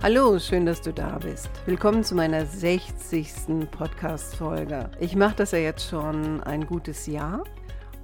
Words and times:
Hallo, 0.00 0.38
schön, 0.38 0.64
dass 0.64 0.80
du 0.80 0.92
da 0.92 1.18
bist. 1.18 1.50
Willkommen 1.66 2.04
zu 2.04 2.14
meiner 2.14 2.46
60. 2.46 3.68
Podcast-Folge. 3.68 4.90
Ich 5.00 5.16
mache 5.16 5.34
das 5.34 5.50
ja 5.50 5.58
jetzt 5.58 5.88
schon 5.88 6.40
ein 6.44 6.66
gutes 6.66 7.06
Jahr 7.08 7.42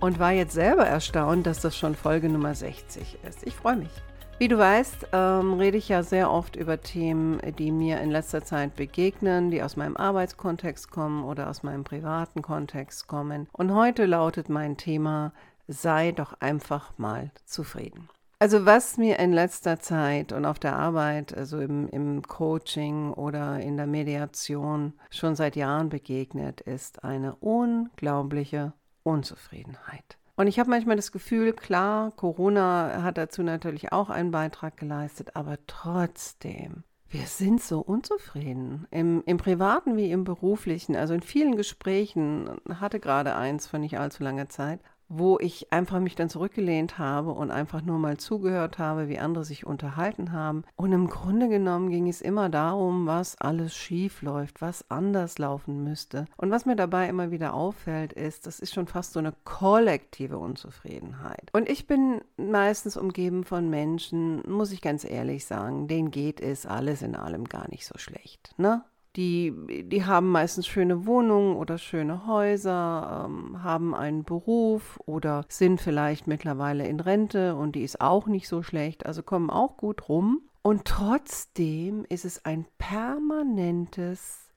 und 0.01 0.19
war 0.19 0.33
jetzt 0.33 0.55
selber 0.55 0.85
erstaunt, 0.85 1.47
dass 1.47 1.61
das 1.61 1.77
schon 1.77 1.95
Folge 1.95 2.29
Nummer 2.29 2.53
60 2.53 3.19
ist. 3.23 3.47
Ich 3.47 3.55
freue 3.55 3.77
mich. 3.77 3.93
Wie 4.39 4.49
du 4.49 4.59
weißt, 4.59 5.07
ähm, 5.13 5.53
rede 5.55 5.79
ich 5.79 5.89
ja 5.89 6.03
sehr 6.03 6.33
oft 6.33 6.57
über 6.57 6.81
Themen, 6.81 7.39
die 7.59 7.71
mir 7.71 8.01
in 8.01 8.11
letzter 8.11 8.43
Zeit 8.43 8.75
begegnen, 8.75 9.53
die 9.53 9.63
aus 9.63 9.77
meinem 9.77 9.97
Arbeitskontext 9.97 10.91
kommen 10.91 11.23
oder 11.23 11.49
aus 11.49 11.63
meinem 11.63 11.85
privaten 11.85 12.43
Kontext 12.43 13.07
kommen. 13.07 13.47
Und 13.53 13.73
heute 13.73 14.07
lautet 14.07 14.49
mein 14.49 14.77
Thema, 14.77 15.33
sei 15.69 16.11
doch 16.11 16.41
einfach 16.41 16.99
mal 16.99 17.31
zufrieden. 17.45 18.09
Also 18.45 18.67
was 18.67 18.99
mir 18.99 19.19
in 19.21 19.33
letzter 19.33 19.81
Zeit 19.81 20.31
und 20.31 20.45
auf 20.45 20.59
der 20.59 20.77
Arbeit, 20.77 21.35
also 21.35 21.61
im, 21.61 21.89
im 21.89 22.21
Coaching 22.21 23.11
oder 23.11 23.59
in 23.61 23.79
der 23.79 23.87
Mediation 23.87 24.93
schon 25.09 25.35
seit 25.35 25.57
Jahren 25.57 25.89
begegnet, 25.89 26.61
ist 26.61 27.05
eine 27.05 27.37
unglaubliche 27.37 28.75
Unzufriedenheit. 29.03 30.19
Und 30.37 30.47
ich 30.47 30.59
habe 30.59 30.69
manchmal 30.69 30.97
das 30.97 31.11
Gefühl, 31.11 31.55
klar, 31.55 32.11
Corona 32.11 33.03
hat 33.03 33.17
dazu 33.17 33.43
natürlich 33.43 33.93
auch 33.93 34.11
einen 34.11 34.31
Beitrag 34.31 34.77
geleistet, 34.77 35.35
aber 35.37 35.57
trotzdem, 35.67 36.85
wir 37.09 37.25
sind 37.25 37.63
so 37.63 37.81
unzufrieden. 37.81 38.87
Im, 38.91 39.23
Im 39.25 39.39
privaten 39.39 39.97
wie 39.97 40.11
im 40.11 40.25
beruflichen, 40.25 40.97
also 40.97 41.15
in 41.15 41.23
vielen 41.23 41.57
Gesprächen, 41.57 42.51
hatte 42.79 43.01
gerade 43.01 43.37
eins 43.37 43.69
vor 43.69 43.79
nicht 43.79 43.99
allzu 43.99 44.23
langer 44.23 44.51
Zeit, 44.51 44.81
wo 45.19 45.39
ich 45.39 45.73
einfach 45.73 46.01
mich 46.01 46.15
dann 46.15 46.29
zurückgelehnt 46.29 46.99
habe 46.99 47.31
und 47.31 47.51
einfach 47.51 47.83
nur 47.83 47.99
mal 47.99 48.17
zugehört 48.17 48.79
habe, 48.79 49.09
wie 49.09 49.19
andere 49.19 49.45
sich 49.45 49.67
unterhalten 49.67 50.33
haben. 50.33 50.65
Und 50.77 50.93
im 50.93 51.09
Grunde 51.09 51.49
genommen 51.49 51.91
ging 51.91 52.09
es 52.09 52.21
immer 52.21 52.49
darum, 52.49 53.07
was 53.07 53.41
alles 53.41 53.75
schief 53.75 54.23
läuft, 54.23 54.61
was 54.61 54.91
anders 54.91 55.39
laufen 55.39 55.85
müsste. 55.85 56.27
Und 56.37 56.51
was 56.51 56.67
mir 56.67 56.77
dabei 56.77 57.09
immer 57.09 57.31
wieder 57.31 57.55
auffällt, 57.55 58.13
ist, 58.13 58.47
das 58.47 58.61
ist 58.61 58.75
schon 58.75 58.87
fast 58.87 59.13
so 59.13 59.19
eine 59.19 59.35
kollektive 59.45 60.39
Unzufriedenheit. 60.39 61.51
Und 61.53 61.69
ich 61.69 61.87
bin 61.87 62.21
meistens 62.37 62.97
umgeben 62.97 63.45
von 63.45 63.71
Menschen, 63.71 64.43
muss 64.49 64.73
ich 64.73 64.81
ganz 64.81 65.05
ehrlich 65.05 65.47
sagen, 65.47 65.89
denen 65.89 66.11
geht 66.11 66.41
es 66.41 66.67
alles 66.67 67.03
in 67.03 67.15
allem 67.15 67.45
gar 67.45 67.69
nicht 67.71 67.87
so 67.87 67.99
schlecht. 67.99 68.55
Ne? 68.57 68.83
Die, 69.17 69.55
die 69.85 70.05
haben 70.05 70.31
meistens 70.31 70.67
schöne 70.67 71.07
Wohnungen 71.07 71.57
oder 71.57 71.79
schöne 71.79 72.27
Häuser, 72.27 73.27
ähm, 73.27 73.63
haben 73.63 73.95
einen 73.95 74.25
Beruf 74.25 74.99
oder 75.07 75.45
sind 75.49 75.81
vielleicht 75.81 76.27
mittlerweile 76.27 76.87
in 76.89 76.99
Rente 76.99 77.55
und 77.55 77.77
die 77.77 77.83
ist 77.83 78.01
auch 78.01 78.27
nicht 78.27 78.49
so 78.49 78.63
schlecht, 78.63 79.07
also 79.07 79.23
kommen 79.23 79.51
auch 79.51 79.77
gut 79.77 80.09
rum. 80.09 80.43
Und 80.63 80.87
trotzdem 80.87 82.05
ist 82.09 82.25
es 82.25 82.45
ein 82.45 82.67
permanentes 82.79 84.49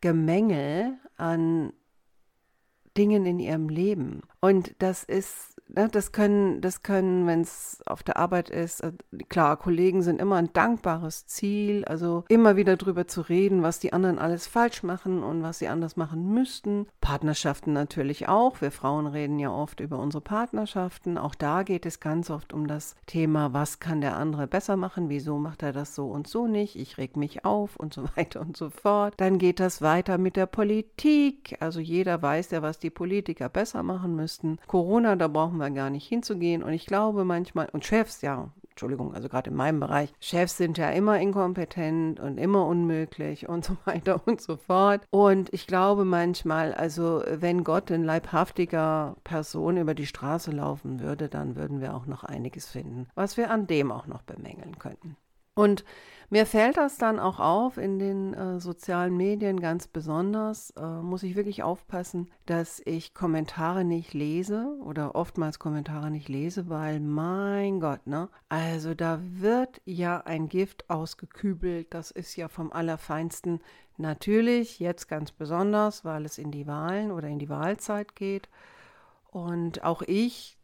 Gemengel 0.00 0.94
an 1.16 1.72
Dingen 2.96 3.26
in 3.26 3.38
ihrem 3.38 3.68
Leben. 3.68 4.22
Und 4.40 4.74
das 4.78 5.04
ist 5.04 5.53
Ne, 5.68 5.88
das 5.90 6.12
können, 6.12 6.60
das 6.60 6.82
können, 6.82 7.26
wenn 7.26 7.40
es 7.40 7.82
auf 7.86 8.02
der 8.02 8.16
Arbeit 8.18 8.50
ist, 8.50 8.80
äh, 8.80 8.92
klar, 9.28 9.56
Kollegen 9.56 10.02
sind 10.02 10.20
immer 10.20 10.36
ein 10.36 10.52
dankbares 10.52 11.26
Ziel, 11.26 11.84
also 11.86 12.24
immer 12.28 12.56
wieder 12.56 12.76
drüber 12.76 13.08
zu 13.08 13.22
reden, 13.22 13.62
was 13.62 13.80
die 13.80 13.92
anderen 13.92 14.18
alles 14.18 14.46
falsch 14.46 14.82
machen 14.82 15.22
und 15.22 15.42
was 15.42 15.58
sie 15.58 15.68
anders 15.68 15.96
machen 15.96 16.32
müssten. 16.32 16.86
Partnerschaften 17.00 17.72
natürlich 17.72 18.28
auch. 18.28 18.60
Wir 18.60 18.70
Frauen 18.70 19.06
reden 19.06 19.38
ja 19.38 19.50
oft 19.50 19.80
über 19.80 19.98
unsere 19.98 20.20
Partnerschaften. 20.20 21.16
Auch 21.18 21.34
da 21.34 21.62
geht 21.62 21.86
es 21.86 21.98
ganz 21.98 22.30
oft 22.30 22.52
um 22.52 22.66
das 22.66 22.94
Thema, 23.06 23.52
was 23.52 23.80
kann 23.80 24.00
der 24.00 24.16
andere 24.16 24.46
besser 24.46 24.76
machen, 24.76 25.08
wieso 25.08 25.38
macht 25.38 25.62
er 25.62 25.72
das 25.72 25.94
so 25.94 26.08
und 26.08 26.26
so 26.28 26.46
nicht, 26.46 26.76
ich 26.76 26.98
reg 26.98 27.16
mich 27.16 27.44
auf 27.44 27.76
und 27.76 27.94
so 27.94 28.04
weiter 28.16 28.40
und 28.42 28.56
so 28.56 28.70
fort. 28.70 29.14
Dann 29.16 29.38
geht 29.38 29.60
das 29.60 29.82
weiter 29.82 30.18
mit 30.18 30.36
der 30.36 30.46
Politik. 30.46 31.56
Also 31.60 31.80
jeder 31.80 32.20
weiß 32.20 32.50
ja, 32.50 32.62
was 32.62 32.78
die 32.78 32.90
Politiker 32.90 33.48
besser 33.48 33.82
machen 33.82 34.14
müssten. 34.14 34.58
Corona, 34.66 35.16
da 35.16 35.28
brauchen 35.28 35.53
wir 35.58 35.64
wir 35.64 35.70
gar 35.70 35.90
nicht 35.90 36.06
hinzugehen. 36.06 36.62
Und 36.62 36.72
ich 36.72 36.86
glaube 36.86 37.24
manchmal, 37.24 37.68
und 37.72 37.84
Chefs, 37.84 38.22
ja, 38.22 38.50
Entschuldigung, 38.70 39.14
also 39.14 39.28
gerade 39.28 39.50
in 39.50 39.56
meinem 39.56 39.80
Bereich, 39.80 40.12
Chefs 40.18 40.56
sind 40.56 40.78
ja 40.78 40.90
immer 40.90 41.20
inkompetent 41.20 42.18
und 42.18 42.38
immer 42.38 42.66
unmöglich 42.66 43.48
und 43.48 43.64
so 43.64 43.76
weiter 43.84 44.20
und 44.26 44.40
so 44.40 44.56
fort. 44.56 45.06
Und 45.10 45.52
ich 45.52 45.66
glaube 45.66 46.04
manchmal, 46.04 46.74
also 46.74 47.22
wenn 47.28 47.64
Gott 47.64 47.90
in 47.90 48.02
leibhaftiger 48.02 49.16
Person 49.24 49.76
über 49.76 49.94
die 49.94 50.06
Straße 50.06 50.50
laufen 50.50 51.00
würde, 51.00 51.28
dann 51.28 51.56
würden 51.56 51.80
wir 51.80 51.94
auch 51.94 52.06
noch 52.06 52.24
einiges 52.24 52.66
finden, 52.66 53.06
was 53.14 53.36
wir 53.36 53.50
an 53.50 53.66
dem 53.66 53.92
auch 53.92 54.06
noch 54.06 54.22
bemängeln 54.22 54.78
könnten. 54.78 55.16
Und 55.54 55.84
mir 56.30 56.46
fällt 56.46 56.78
das 56.78 56.96
dann 56.98 57.20
auch 57.20 57.38
auf 57.38 57.76
in 57.76 57.98
den 57.98 58.34
äh, 58.34 58.58
sozialen 58.58 59.16
Medien 59.16 59.60
ganz 59.60 59.86
besonders. 59.86 60.70
Äh, 60.70 60.84
muss 60.84 61.22
ich 61.22 61.36
wirklich 61.36 61.62
aufpassen, 61.62 62.30
dass 62.46 62.82
ich 62.84 63.14
Kommentare 63.14 63.84
nicht 63.84 64.14
lese 64.14 64.76
oder 64.82 65.14
oftmals 65.14 65.58
Kommentare 65.58 66.10
nicht 66.10 66.28
lese, 66.28 66.68
weil 66.68 66.98
mein 66.98 67.78
Gott, 67.78 68.06
ne? 68.06 68.30
Also 68.48 68.94
da 68.94 69.20
wird 69.22 69.80
ja 69.84 70.18
ein 70.22 70.48
Gift 70.48 70.90
ausgekübelt. 70.90 71.92
Das 71.94 72.10
ist 72.10 72.34
ja 72.36 72.48
vom 72.48 72.72
Allerfeinsten. 72.72 73.60
Natürlich 73.96 74.80
jetzt 74.80 75.06
ganz 75.06 75.30
besonders, 75.30 76.04
weil 76.04 76.24
es 76.24 76.38
in 76.38 76.50
die 76.50 76.66
Wahlen 76.66 77.12
oder 77.12 77.28
in 77.28 77.38
die 77.38 77.48
Wahlzeit 77.48 78.16
geht. 78.16 78.48
Und 79.30 79.84
auch 79.84 80.02
ich 80.02 80.58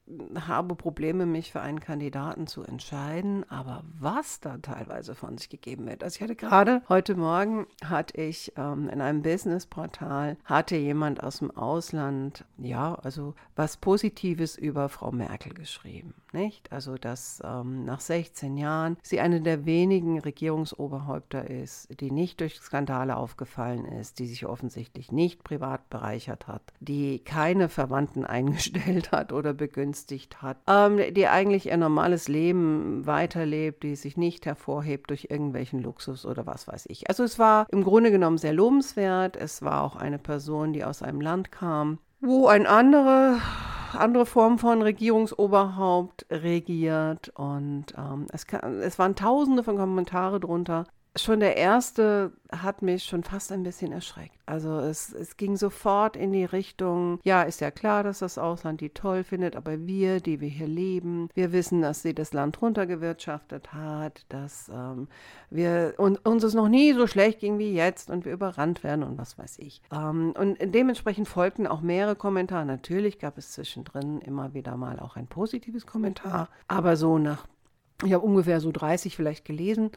habe 0.46 0.74
Probleme, 0.74 1.26
mich 1.26 1.52
für 1.52 1.60
einen 1.60 1.80
Kandidaten 1.80 2.46
zu 2.46 2.62
entscheiden, 2.62 3.48
aber 3.48 3.84
was 3.98 4.40
da 4.40 4.58
teilweise 4.58 5.14
von 5.14 5.38
sich 5.38 5.48
gegeben 5.48 5.86
wird. 5.86 6.02
Also 6.02 6.16
ich 6.16 6.22
hatte 6.22 6.36
gerade 6.36 6.82
heute 6.88 7.14
Morgen 7.14 7.66
hatte 7.84 8.20
ich 8.20 8.52
ähm, 8.56 8.88
in 8.88 9.00
einem 9.00 9.22
Businessportal 9.22 10.36
hatte 10.44 10.76
jemand 10.76 11.22
aus 11.22 11.38
dem 11.38 11.50
Ausland 11.50 12.44
ja 12.58 12.94
also 12.94 13.34
was 13.56 13.76
Positives 13.76 14.56
über 14.56 14.88
Frau 14.88 15.12
Merkel 15.12 15.54
geschrieben, 15.54 16.14
nicht? 16.32 16.72
Also 16.72 16.96
dass 16.96 17.42
ähm, 17.44 17.84
nach 17.84 18.00
16 18.00 18.56
Jahren 18.56 18.96
sie 19.02 19.20
eine 19.20 19.40
der 19.40 19.64
wenigen 19.64 20.20
Regierungsoberhäupter 20.20 21.48
ist, 21.48 22.00
die 22.00 22.10
nicht 22.10 22.40
durch 22.40 22.56
Skandale 22.60 23.16
aufgefallen 23.16 23.84
ist, 23.84 24.18
die 24.18 24.26
sich 24.26 24.46
offensichtlich 24.46 25.12
nicht 25.12 25.44
privat 25.44 25.88
bereichert 25.90 26.46
hat, 26.46 26.62
die 26.80 27.20
keine 27.20 27.68
Verwandten 27.68 28.24
eingestellt 28.30 29.12
hat 29.12 29.32
oder 29.32 29.52
begünstigt 29.52 29.99
begünstigt 30.00 30.42
hat, 30.42 30.58
ähm, 30.66 31.00
die 31.14 31.26
eigentlich 31.26 31.66
ihr 31.66 31.76
normales 31.76 32.28
Leben 32.28 33.06
weiterlebt, 33.06 33.82
die 33.82 33.96
sich 33.96 34.16
nicht 34.16 34.46
hervorhebt 34.46 35.10
durch 35.10 35.28
irgendwelchen 35.30 35.82
Luxus 35.82 36.26
oder 36.26 36.46
was 36.46 36.66
weiß 36.68 36.86
ich. 36.88 37.08
Also 37.08 37.24
es 37.24 37.38
war 37.38 37.66
im 37.70 37.84
Grunde 37.84 38.10
genommen 38.10 38.38
sehr 38.38 38.52
lobenswert. 38.52 39.36
Es 39.36 39.62
war 39.62 39.82
auch 39.82 39.96
eine 39.96 40.18
Person, 40.18 40.72
die 40.72 40.84
aus 40.84 41.02
einem 41.02 41.20
Land 41.20 41.52
kam, 41.52 41.98
wo 42.20 42.46
ein 42.46 42.66
andere 42.66 43.40
andere 43.92 44.24
Form 44.24 44.60
von 44.60 44.82
Regierungsoberhaupt 44.82 46.24
regiert 46.30 47.32
und 47.34 47.86
ähm, 47.98 48.28
es, 48.32 48.46
kann, 48.46 48.80
es 48.82 49.00
waren 49.00 49.16
tausende 49.16 49.64
von 49.64 49.76
Kommentare 49.76 50.38
drunter, 50.38 50.84
schon 51.16 51.40
der 51.40 51.56
erste 51.56 52.32
hat 52.52 52.82
mich 52.82 53.04
schon 53.04 53.24
fast 53.24 53.50
ein 53.50 53.62
bisschen 53.62 53.92
erschreckt. 53.92 54.36
Also 54.46 54.78
es, 54.78 55.12
es 55.12 55.36
ging 55.36 55.56
sofort 55.56 56.16
in 56.16 56.32
die 56.32 56.44
Richtung, 56.44 57.18
ja, 57.24 57.42
ist 57.42 57.60
ja 57.60 57.70
klar, 57.70 58.02
dass 58.02 58.20
das 58.20 58.38
Ausland 58.38 58.80
die 58.80 58.90
toll 58.90 59.24
findet, 59.24 59.56
aber 59.56 59.86
wir, 59.86 60.20
die 60.20 60.40
wir 60.40 60.48
hier 60.48 60.66
leben, 60.66 61.28
wir 61.34 61.52
wissen, 61.52 61.82
dass 61.82 62.02
sie 62.02 62.14
das 62.14 62.32
Land 62.32 62.60
runtergewirtschaftet 62.62 63.72
hat, 63.72 64.24
dass 64.28 64.70
ähm, 64.72 65.08
wir 65.50 65.94
und, 65.98 66.24
uns 66.26 66.44
es 66.44 66.54
noch 66.54 66.68
nie 66.68 66.92
so 66.92 67.06
schlecht 67.06 67.40
ging 67.40 67.58
wie 67.58 67.72
jetzt 67.72 68.10
und 68.10 68.24
wir 68.24 68.32
überrannt 68.32 68.84
werden 68.84 69.02
und 69.02 69.18
was 69.18 69.38
weiß 69.38 69.58
ich. 69.58 69.82
Ähm, 69.92 70.32
und 70.38 70.58
dementsprechend 70.60 71.28
folgten 71.28 71.66
auch 71.66 71.80
mehrere 71.80 72.16
Kommentare. 72.16 72.66
Natürlich 72.66 73.18
gab 73.18 73.36
es 73.38 73.52
zwischendrin 73.52 74.20
immer 74.20 74.54
wieder 74.54 74.76
mal 74.76 75.00
auch 75.00 75.16
ein 75.16 75.26
positives 75.26 75.86
Kommentar, 75.86 76.48
aber 76.68 76.96
so 76.96 77.18
nach, 77.18 77.46
ich 78.04 78.12
habe 78.12 78.24
ungefähr 78.24 78.60
so 78.60 78.70
30 78.70 79.16
vielleicht 79.16 79.44
gelesen 79.44 79.90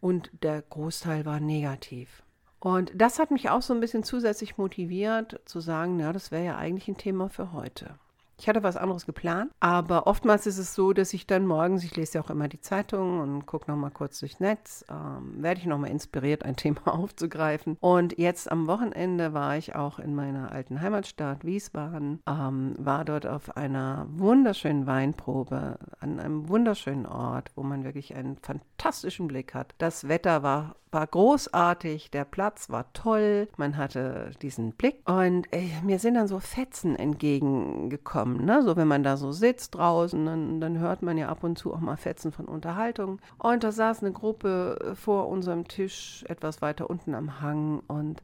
und 0.00 0.30
der 0.42 0.62
Großteil 0.62 1.24
war 1.24 1.40
negativ. 1.40 2.22
Und 2.60 2.92
das 2.94 3.18
hat 3.18 3.30
mich 3.30 3.50
auch 3.50 3.62
so 3.62 3.72
ein 3.72 3.80
bisschen 3.80 4.02
zusätzlich 4.02 4.58
motiviert 4.58 5.40
zu 5.44 5.60
sagen, 5.60 6.00
ja, 6.00 6.12
das 6.12 6.30
wäre 6.30 6.44
ja 6.44 6.56
eigentlich 6.56 6.88
ein 6.88 6.96
Thema 6.96 7.28
für 7.28 7.52
heute. 7.52 7.98
Ich 8.40 8.48
hatte 8.48 8.62
was 8.62 8.76
anderes 8.76 9.04
geplant, 9.04 9.50
aber 9.58 10.06
oftmals 10.06 10.46
ist 10.46 10.58
es 10.58 10.74
so, 10.74 10.92
dass 10.92 11.12
ich 11.12 11.26
dann 11.26 11.44
morgens, 11.44 11.82
ich 11.82 11.96
lese 11.96 12.18
ja 12.18 12.24
auch 12.24 12.30
immer 12.30 12.46
die 12.46 12.60
Zeitung 12.60 13.18
und 13.18 13.46
gucke 13.46 13.68
nochmal 13.68 13.90
kurz 13.90 14.20
durchs 14.20 14.38
Netz, 14.38 14.84
ähm, 14.88 15.42
werde 15.42 15.60
ich 15.60 15.66
nochmal 15.66 15.90
inspiriert, 15.90 16.44
ein 16.44 16.54
Thema 16.56 16.94
aufzugreifen. 16.94 17.76
Und 17.80 18.16
jetzt 18.16 18.50
am 18.50 18.68
Wochenende 18.68 19.34
war 19.34 19.56
ich 19.56 19.74
auch 19.74 19.98
in 19.98 20.14
meiner 20.14 20.52
alten 20.52 20.80
Heimatstadt 20.80 21.44
Wiesbaden, 21.44 22.22
ähm, 22.28 22.74
war 22.78 23.04
dort 23.04 23.26
auf 23.26 23.56
einer 23.56 24.06
wunderschönen 24.10 24.86
Weinprobe 24.86 25.78
an 25.98 26.20
einem 26.20 26.48
wunderschönen 26.48 27.06
Ort, 27.06 27.50
wo 27.56 27.64
man 27.64 27.82
wirklich 27.82 28.14
einen 28.14 28.36
fantastischen 28.36 29.26
Blick 29.26 29.54
hat. 29.54 29.74
Das 29.78 30.06
Wetter 30.06 30.44
war 30.44 30.76
war 30.92 31.06
großartig, 31.06 32.10
der 32.10 32.24
Platz 32.24 32.70
war 32.70 32.92
toll, 32.92 33.48
man 33.56 33.76
hatte 33.76 34.30
diesen 34.42 34.72
Blick 34.72 35.00
und 35.08 35.46
äh, 35.52 35.68
mir 35.82 35.98
sind 35.98 36.14
dann 36.14 36.28
so 36.28 36.40
Fetzen 36.40 36.96
entgegengekommen, 36.96 38.27
ne? 38.36 38.62
so 38.62 38.76
wenn 38.76 38.88
man 38.88 39.02
da 39.02 39.16
so 39.16 39.32
sitzt 39.32 39.74
draußen, 39.74 40.24
dann, 40.24 40.60
dann 40.60 40.78
hört 40.78 41.02
man 41.02 41.18
ja 41.18 41.28
ab 41.28 41.44
und 41.44 41.58
zu 41.58 41.72
auch 41.72 41.80
mal 41.80 41.96
Fetzen 41.96 42.32
von 42.32 42.46
Unterhaltung 42.46 43.20
und 43.38 43.64
da 43.64 43.72
saß 43.72 44.02
eine 44.02 44.12
Gruppe 44.12 44.94
vor 44.94 45.28
unserem 45.28 45.66
Tisch 45.66 46.24
etwas 46.28 46.62
weiter 46.62 46.90
unten 46.90 47.14
am 47.14 47.40
Hang 47.40 47.80
und 47.86 48.22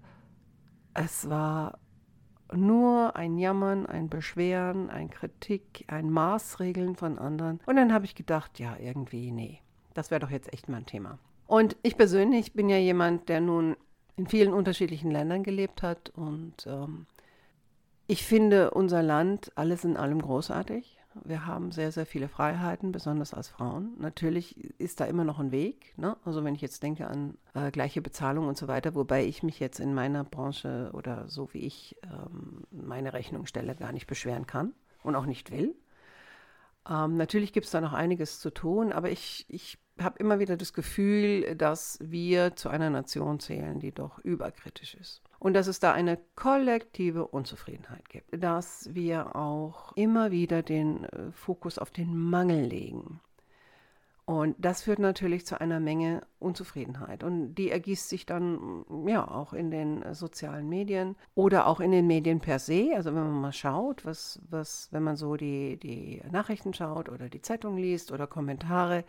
es 0.95 1.29
war 1.29 1.79
nur 2.53 3.17
ein 3.17 3.39
Jammern, 3.39 3.87
ein 3.87 4.09
Beschweren, 4.09 4.91
ein 4.91 5.11
Kritik, 5.11 5.85
ein 5.89 6.11
Maßregeln 6.11 6.95
von 6.97 7.19
anderen 7.19 7.61
und 7.67 7.77
dann 7.77 7.93
habe 7.93 8.05
ich 8.05 8.15
gedacht, 8.15 8.59
ja 8.59 8.77
irgendwie 8.79 9.33
nee, 9.33 9.61
das 9.95 10.11
wäre 10.11 10.21
doch 10.21 10.31
jetzt 10.31 10.53
echt 10.53 10.69
mal 10.69 10.79
ein 10.79 10.87
Thema. 10.87 11.19
Und 11.47 11.77
ich 11.83 11.97
persönlich 11.97 12.55
bin 12.55 12.69
ja 12.69 12.79
jemand, 12.79 13.29
der 13.29 13.41
nun 13.41 13.77
in 14.17 14.27
vielen 14.27 14.53
unterschiedlichen 14.53 15.11
Ländern 15.11 15.43
gelebt 15.43 15.83
hat 15.83 16.11
und 16.11 16.67
ähm, 16.67 17.07
ich 18.07 18.25
finde 18.25 18.71
unser 18.71 19.03
Land 19.03 19.53
alles 19.55 19.85
in 19.85 19.97
allem 19.97 20.21
großartig. 20.21 20.99
Wir 21.23 21.47
haben 21.47 21.71
sehr, 21.71 21.93
sehr 21.93 22.07
viele 22.07 22.29
Freiheiten, 22.29 22.91
besonders 22.91 23.35
als 23.35 23.49
Frauen. 23.49 23.95
Natürlich 23.99 24.59
ist 24.81 24.99
da 24.99 25.05
immer 25.05 25.23
noch 25.23 25.39
ein 25.39 25.53
Weg. 25.53 25.97
Ne? 25.97 26.17
Also 26.25 26.43
wenn 26.43 26.57
ich 26.57 26.61
jetzt 26.61 26.83
denke 26.83 27.07
an 27.07 27.39
äh, 27.55 27.71
gleiche 27.71 28.03
Bezahlung 28.03 28.49
und 28.49 28.59
so 28.59 28.67
weiter, 28.67 28.95
wobei 28.97 29.25
ich 29.25 29.45
mich 29.45 29.61
jetzt 29.61 29.79
in 29.79 29.95
meiner 29.95 30.25
Branche 30.25 30.91
oder 30.93 31.29
so 31.29 31.55
wie 31.55 31.61
ich 31.61 31.97
ähm, 32.03 32.65
meine 32.73 33.13
Rechnung 33.13 33.47
stelle, 33.47 33.77
gar 33.77 33.93
nicht 33.93 34.09
beschweren 34.09 34.47
kann 34.47 34.73
und 35.05 35.15
auch 35.15 35.27
nicht 35.27 35.53
will. 35.53 35.77
Ähm, 36.89 37.17
natürlich 37.17 37.53
gibt 37.53 37.67
es 37.67 37.73
da 37.73 37.81
noch 37.81 37.93
einiges 37.93 38.41
zu 38.41 38.51
tun, 38.51 38.93
aber 38.93 39.11
ich, 39.11 39.47
ich 39.49 39.79
habe 40.01 40.19
immer 40.19 40.41
wieder 40.41 40.57
das 40.57 40.73
Gefühl, 40.73 41.55
dass 41.55 41.99
wir 42.03 42.57
zu 42.57 42.69
einer 42.69 42.91
Nation 42.91 43.39
zählen, 43.39 43.79
die 43.79 43.93
doch 43.93 44.19
überkritisch 44.19 44.95
ist. 44.95 45.23
Und 45.45 45.53
dass 45.53 45.67
es 45.67 45.79
da 45.79 45.93
eine 45.93 46.19
kollektive 46.37 47.27
Unzufriedenheit 47.27 48.09
gibt. 48.09 48.43
Dass 48.43 48.89
wir 48.95 49.37
auch 49.37 49.93
immer 49.95 50.31
wieder 50.31 50.63
den 50.63 51.05
äh, 51.05 51.33
Fokus 51.33 51.77
auf 51.77 51.91
den 51.91 52.17
Mangel 52.17 52.65
legen. 52.65 53.21
Und 54.25 54.57
das 54.59 54.85
führt 54.85 55.01
natürlich 55.01 55.45
zu 55.45 55.61
einer 55.61 55.81
Menge 55.81 56.23
Unzufriedenheit. 56.39 57.23
Und 57.23 57.57
die 57.57 57.71
ergießt 57.71 58.09
sich 58.09 58.25
dann 58.25 58.87
ja 59.07 59.29
auch 59.29 59.53
in 59.53 59.71
den 59.71 60.15
sozialen 60.15 60.67
Medien 60.67 61.15
oder 61.35 61.67
auch 61.67 61.81
in 61.81 61.91
den 61.91 62.07
Medien 62.07 62.41
per 62.41 62.59
se. 62.59 62.93
Also 62.97 63.15
wenn 63.15 63.25
man 63.25 63.43
mal 63.43 63.53
schaut, 63.53 64.07
was, 64.07 64.41
was, 64.49 64.89
wenn 64.93 65.03
man 65.03 65.17
so 65.17 65.37
die, 65.37 65.77
die 65.77 66.23
Nachrichten 66.33 66.73
schaut 66.73 67.11
oder 67.11 67.29
die 67.29 67.43
Zeitung 67.43 67.77
liest 67.77 68.13
oder 68.13 68.27
Kommentare, 68.27 69.05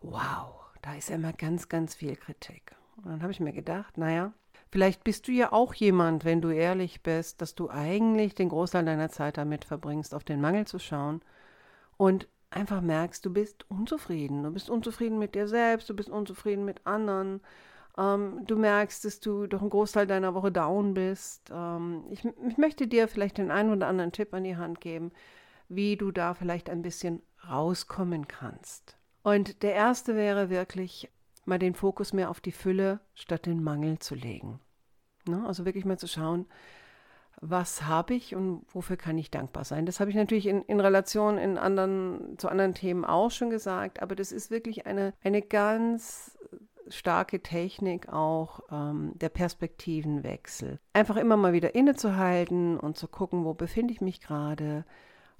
wow, 0.00 0.56
da 0.82 0.96
ist 0.96 1.08
ja 1.08 1.14
immer 1.14 1.32
ganz, 1.32 1.68
ganz 1.68 1.94
viel 1.94 2.16
Kritik. 2.16 2.74
Und 2.96 3.06
dann 3.06 3.22
habe 3.22 3.30
ich 3.30 3.38
mir 3.38 3.52
gedacht, 3.52 3.96
naja, 3.96 4.32
vielleicht 4.72 5.04
bist 5.04 5.28
du 5.28 5.32
ja 5.32 5.52
auch 5.52 5.74
jemand, 5.74 6.24
wenn 6.24 6.40
du 6.40 6.50
ehrlich 6.50 7.02
bist, 7.02 7.40
dass 7.42 7.54
du 7.54 7.70
eigentlich 7.70 8.34
den 8.34 8.48
Großteil 8.48 8.84
deiner 8.84 9.10
Zeit 9.10 9.36
damit 9.36 9.64
verbringst, 9.64 10.14
auf 10.14 10.24
den 10.24 10.40
Mangel 10.40 10.66
zu 10.66 10.78
schauen 10.78 11.20
und 11.98 12.26
einfach 12.50 12.80
merkst, 12.80 13.24
du 13.24 13.32
bist 13.32 13.70
unzufrieden. 13.70 14.42
Du 14.42 14.50
bist 14.50 14.70
unzufrieden 14.70 15.18
mit 15.18 15.34
dir 15.34 15.46
selbst, 15.46 15.88
du 15.88 15.94
bist 15.94 16.08
unzufrieden 16.08 16.64
mit 16.64 16.86
anderen. 16.86 17.40
Ähm, 17.98 18.40
du 18.46 18.56
merkst, 18.56 19.04
dass 19.04 19.20
du 19.20 19.46
doch 19.46 19.60
einen 19.60 19.70
Großteil 19.70 20.06
deiner 20.06 20.34
Woche 20.34 20.50
down 20.50 20.94
bist. 20.94 21.50
Ähm, 21.52 22.04
ich, 22.10 22.24
ich 22.24 22.56
möchte 22.56 22.86
dir 22.86 23.08
vielleicht 23.08 23.38
den 23.38 23.50
einen 23.50 23.72
oder 23.72 23.86
anderen 23.86 24.12
Tipp 24.12 24.32
an 24.32 24.44
die 24.44 24.56
Hand 24.56 24.80
geben, 24.80 25.12
wie 25.68 25.96
du 25.96 26.10
da 26.10 26.34
vielleicht 26.34 26.70
ein 26.70 26.82
bisschen 26.82 27.22
rauskommen 27.48 28.26
kannst. 28.26 28.96
Und 29.22 29.62
der 29.62 29.74
erste 29.74 30.16
wäre 30.16 30.50
wirklich, 30.50 31.10
mal 31.44 31.58
den 31.58 31.74
Fokus 31.74 32.12
mehr 32.12 32.30
auf 32.30 32.40
die 32.40 32.52
Fülle 32.52 33.00
statt 33.14 33.46
den 33.46 33.62
Mangel 33.62 33.98
zu 33.98 34.14
legen. 34.14 34.60
Ne? 35.26 35.44
Also 35.46 35.64
wirklich 35.64 35.84
mal 35.84 35.98
zu 35.98 36.06
schauen, 36.06 36.46
was 37.40 37.84
habe 37.84 38.14
ich 38.14 38.36
und 38.36 38.64
wofür 38.72 38.96
kann 38.96 39.18
ich 39.18 39.30
dankbar 39.30 39.64
sein. 39.64 39.86
Das 39.86 39.98
habe 39.98 40.10
ich 40.10 40.16
natürlich 40.16 40.46
in, 40.46 40.62
in 40.62 40.80
Relation 40.80 41.38
in 41.38 41.58
anderen, 41.58 42.38
zu 42.38 42.48
anderen 42.48 42.74
Themen 42.74 43.04
auch 43.04 43.30
schon 43.30 43.50
gesagt, 43.50 44.00
aber 44.00 44.14
das 44.14 44.30
ist 44.30 44.50
wirklich 44.50 44.86
eine, 44.86 45.12
eine 45.24 45.42
ganz 45.42 46.38
starke 46.88 47.42
Technik 47.42 48.08
auch 48.08 48.60
ähm, 48.70 49.12
der 49.14 49.28
Perspektivenwechsel. 49.28 50.78
Einfach 50.92 51.16
immer 51.16 51.36
mal 51.36 51.52
wieder 51.52 51.74
innezuhalten 51.74 52.78
und 52.78 52.96
zu 52.96 53.08
gucken, 53.08 53.44
wo 53.44 53.54
befinde 53.54 53.92
ich 53.92 54.00
mich 54.00 54.20
gerade 54.20 54.84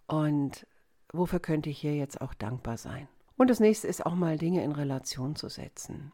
und 0.06 0.66
wofür 1.12 1.40
könnte 1.40 1.70
ich 1.70 1.78
hier 1.78 1.94
jetzt 1.94 2.20
auch 2.20 2.34
dankbar 2.34 2.78
sein. 2.78 3.06
Und 3.36 3.50
das 3.50 3.60
nächste 3.60 3.88
ist 3.88 4.04
auch 4.04 4.14
mal 4.14 4.38
Dinge 4.38 4.62
in 4.62 4.72
Relation 4.72 5.36
zu 5.36 5.48
setzen. 5.48 6.12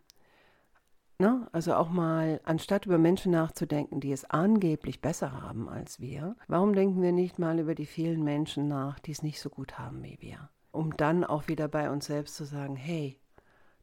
Ne? 1.20 1.48
Also 1.50 1.74
auch 1.74 1.88
mal, 1.88 2.40
anstatt 2.44 2.86
über 2.86 2.96
Menschen 2.96 3.32
nachzudenken, 3.32 4.00
die 4.00 4.12
es 4.12 4.24
angeblich 4.24 5.00
besser 5.00 5.32
haben 5.32 5.68
als 5.68 5.98
wir, 5.98 6.36
warum 6.46 6.74
denken 6.74 7.02
wir 7.02 7.10
nicht 7.10 7.40
mal 7.40 7.58
über 7.58 7.74
die 7.74 7.86
vielen 7.86 8.22
Menschen 8.22 8.68
nach, 8.68 9.00
die 9.00 9.10
es 9.10 9.22
nicht 9.22 9.40
so 9.40 9.50
gut 9.50 9.78
haben 9.78 10.04
wie 10.04 10.18
wir? 10.20 10.48
Um 10.70 10.96
dann 10.96 11.24
auch 11.24 11.48
wieder 11.48 11.66
bei 11.66 11.90
uns 11.90 12.06
selbst 12.06 12.36
zu 12.36 12.44
sagen, 12.44 12.76
hey, 12.76 13.18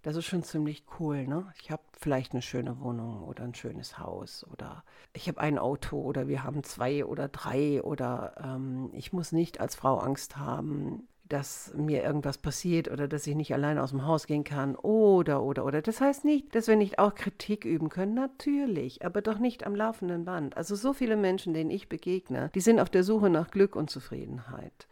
das 0.02 0.16
ist 0.16 0.26
schon 0.26 0.44
ziemlich 0.44 0.86
cool, 1.00 1.28
ne? 1.28 1.52
Ich 1.60 1.72
habe 1.72 1.82
vielleicht 2.00 2.34
eine 2.34 2.44
schöne 2.44 2.80
Wohnung 2.80 3.24
oder 3.24 3.44
ein 3.44 3.56
schönes 3.56 3.98
Haus 3.98 4.46
oder 4.52 4.84
ich 5.14 5.28
habe 5.28 5.42
ein 5.42 5.58
Auto 5.58 6.00
oder 6.00 6.28
wir 6.28 6.44
haben 6.44 6.64
zwei 6.64 7.04
oder 7.04 7.28
drei 7.28 7.84
oder 7.84 8.36
ähm, 8.42 8.92
ich 8.94 9.14
muss 9.14 9.32
nicht 9.32 9.60
als 9.60 9.76
Frau 9.76 9.98
Angst 9.98 10.38
haben, 10.38 11.08
dass 11.27 11.74
mir 11.75 12.04
irgendwas 12.04 12.38
passiert 12.38 12.89
oder 12.89 13.07
dass 13.07 13.25
ich 13.25 13.36
nicht 13.36 13.54
allein 13.54 13.77
aus 13.77 13.89
dem 13.89 14.06
Haus 14.06 14.27
gehen 14.27 14.44
kann 14.44 14.75
oder 14.75 15.42
oder 15.42 15.66
oder. 15.66 15.81
Das 15.81 16.01
heißt 16.01 16.25
nicht, 16.25 16.54
dass 16.54 16.68
wir 16.68 16.75
nicht 16.75 17.00
auch 17.00 17.16
Kritik 17.16 17.66
üben 17.66 17.89
können, 17.89 18.13
natürlich, 18.13 19.04
aber 19.04 19.22
doch 19.22 19.39
nicht 19.39 19.66
am 19.66 19.75
laufenden 19.75 20.25
Band. 20.25 20.56
Also 20.56 20.75
so 20.75 20.94
viele 20.94 21.16
Menschen, 21.16 21.54
denen 21.54 21.72
ich 21.72 21.89
begegne, 21.89 22.51
die 22.54 22.62
sind 22.62 22.80
auf 22.80 22.89
der 22.89 23.04
Suche 23.04 23.30
nach 23.30 23.50
Glück 23.50 23.75
und 23.75 23.89
Zufriedenheit. 23.89 24.88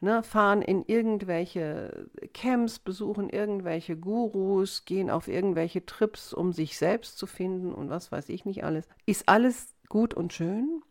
Ne, 0.00 0.22
fahren 0.22 0.60
in 0.60 0.84
irgendwelche 0.86 2.10
Camps, 2.34 2.78
besuchen 2.78 3.30
irgendwelche 3.30 3.96
Gurus, 3.96 4.84
gehen 4.84 5.08
auf 5.08 5.26
irgendwelche 5.26 5.86
Trips, 5.86 6.34
um 6.34 6.52
sich 6.52 6.76
selbst 6.76 7.16
zu 7.16 7.26
finden 7.26 7.72
und 7.72 7.88
was 7.88 8.12
weiß 8.12 8.28
ich 8.28 8.44
nicht 8.44 8.62
alles. 8.62 8.86
Ist 9.06 9.26
alles 9.26 9.74
gut 9.88 10.12
und 10.12 10.34
schön, 10.34 10.82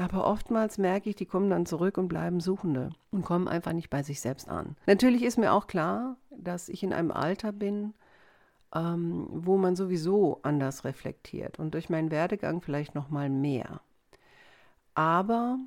aber 0.00 0.26
oftmals 0.26 0.78
merke 0.78 1.10
ich, 1.10 1.16
die 1.16 1.26
kommen 1.26 1.50
dann 1.50 1.66
zurück 1.66 1.98
und 1.98 2.08
bleiben 2.08 2.40
Suchende 2.40 2.88
und 3.10 3.22
kommen 3.22 3.48
einfach 3.48 3.74
nicht 3.74 3.90
bei 3.90 4.02
sich 4.02 4.20
selbst 4.20 4.48
an. 4.48 4.76
Natürlich 4.86 5.22
ist 5.22 5.36
mir 5.36 5.52
auch 5.52 5.66
klar, 5.66 6.16
dass 6.30 6.70
ich 6.70 6.82
in 6.82 6.94
einem 6.94 7.10
Alter 7.10 7.52
bin, 7.52 7.92
ähm, 8.74 9.26
wo 9.30 9.58
man 9.58 9.76
sowieso 9.76 10.40
anders 10.42 10.84
reflektiert 10.84 11.58
und 11.58 11.74
durch 11.74 11.90
meinen 11.90 12.10
Werdegang 12.10 12.62
vielleicht 12.62 12.94
noch 12.94 13.10
mal 13.10 13.28
mehr. 13.28 13.82
Aber 14.94 15.58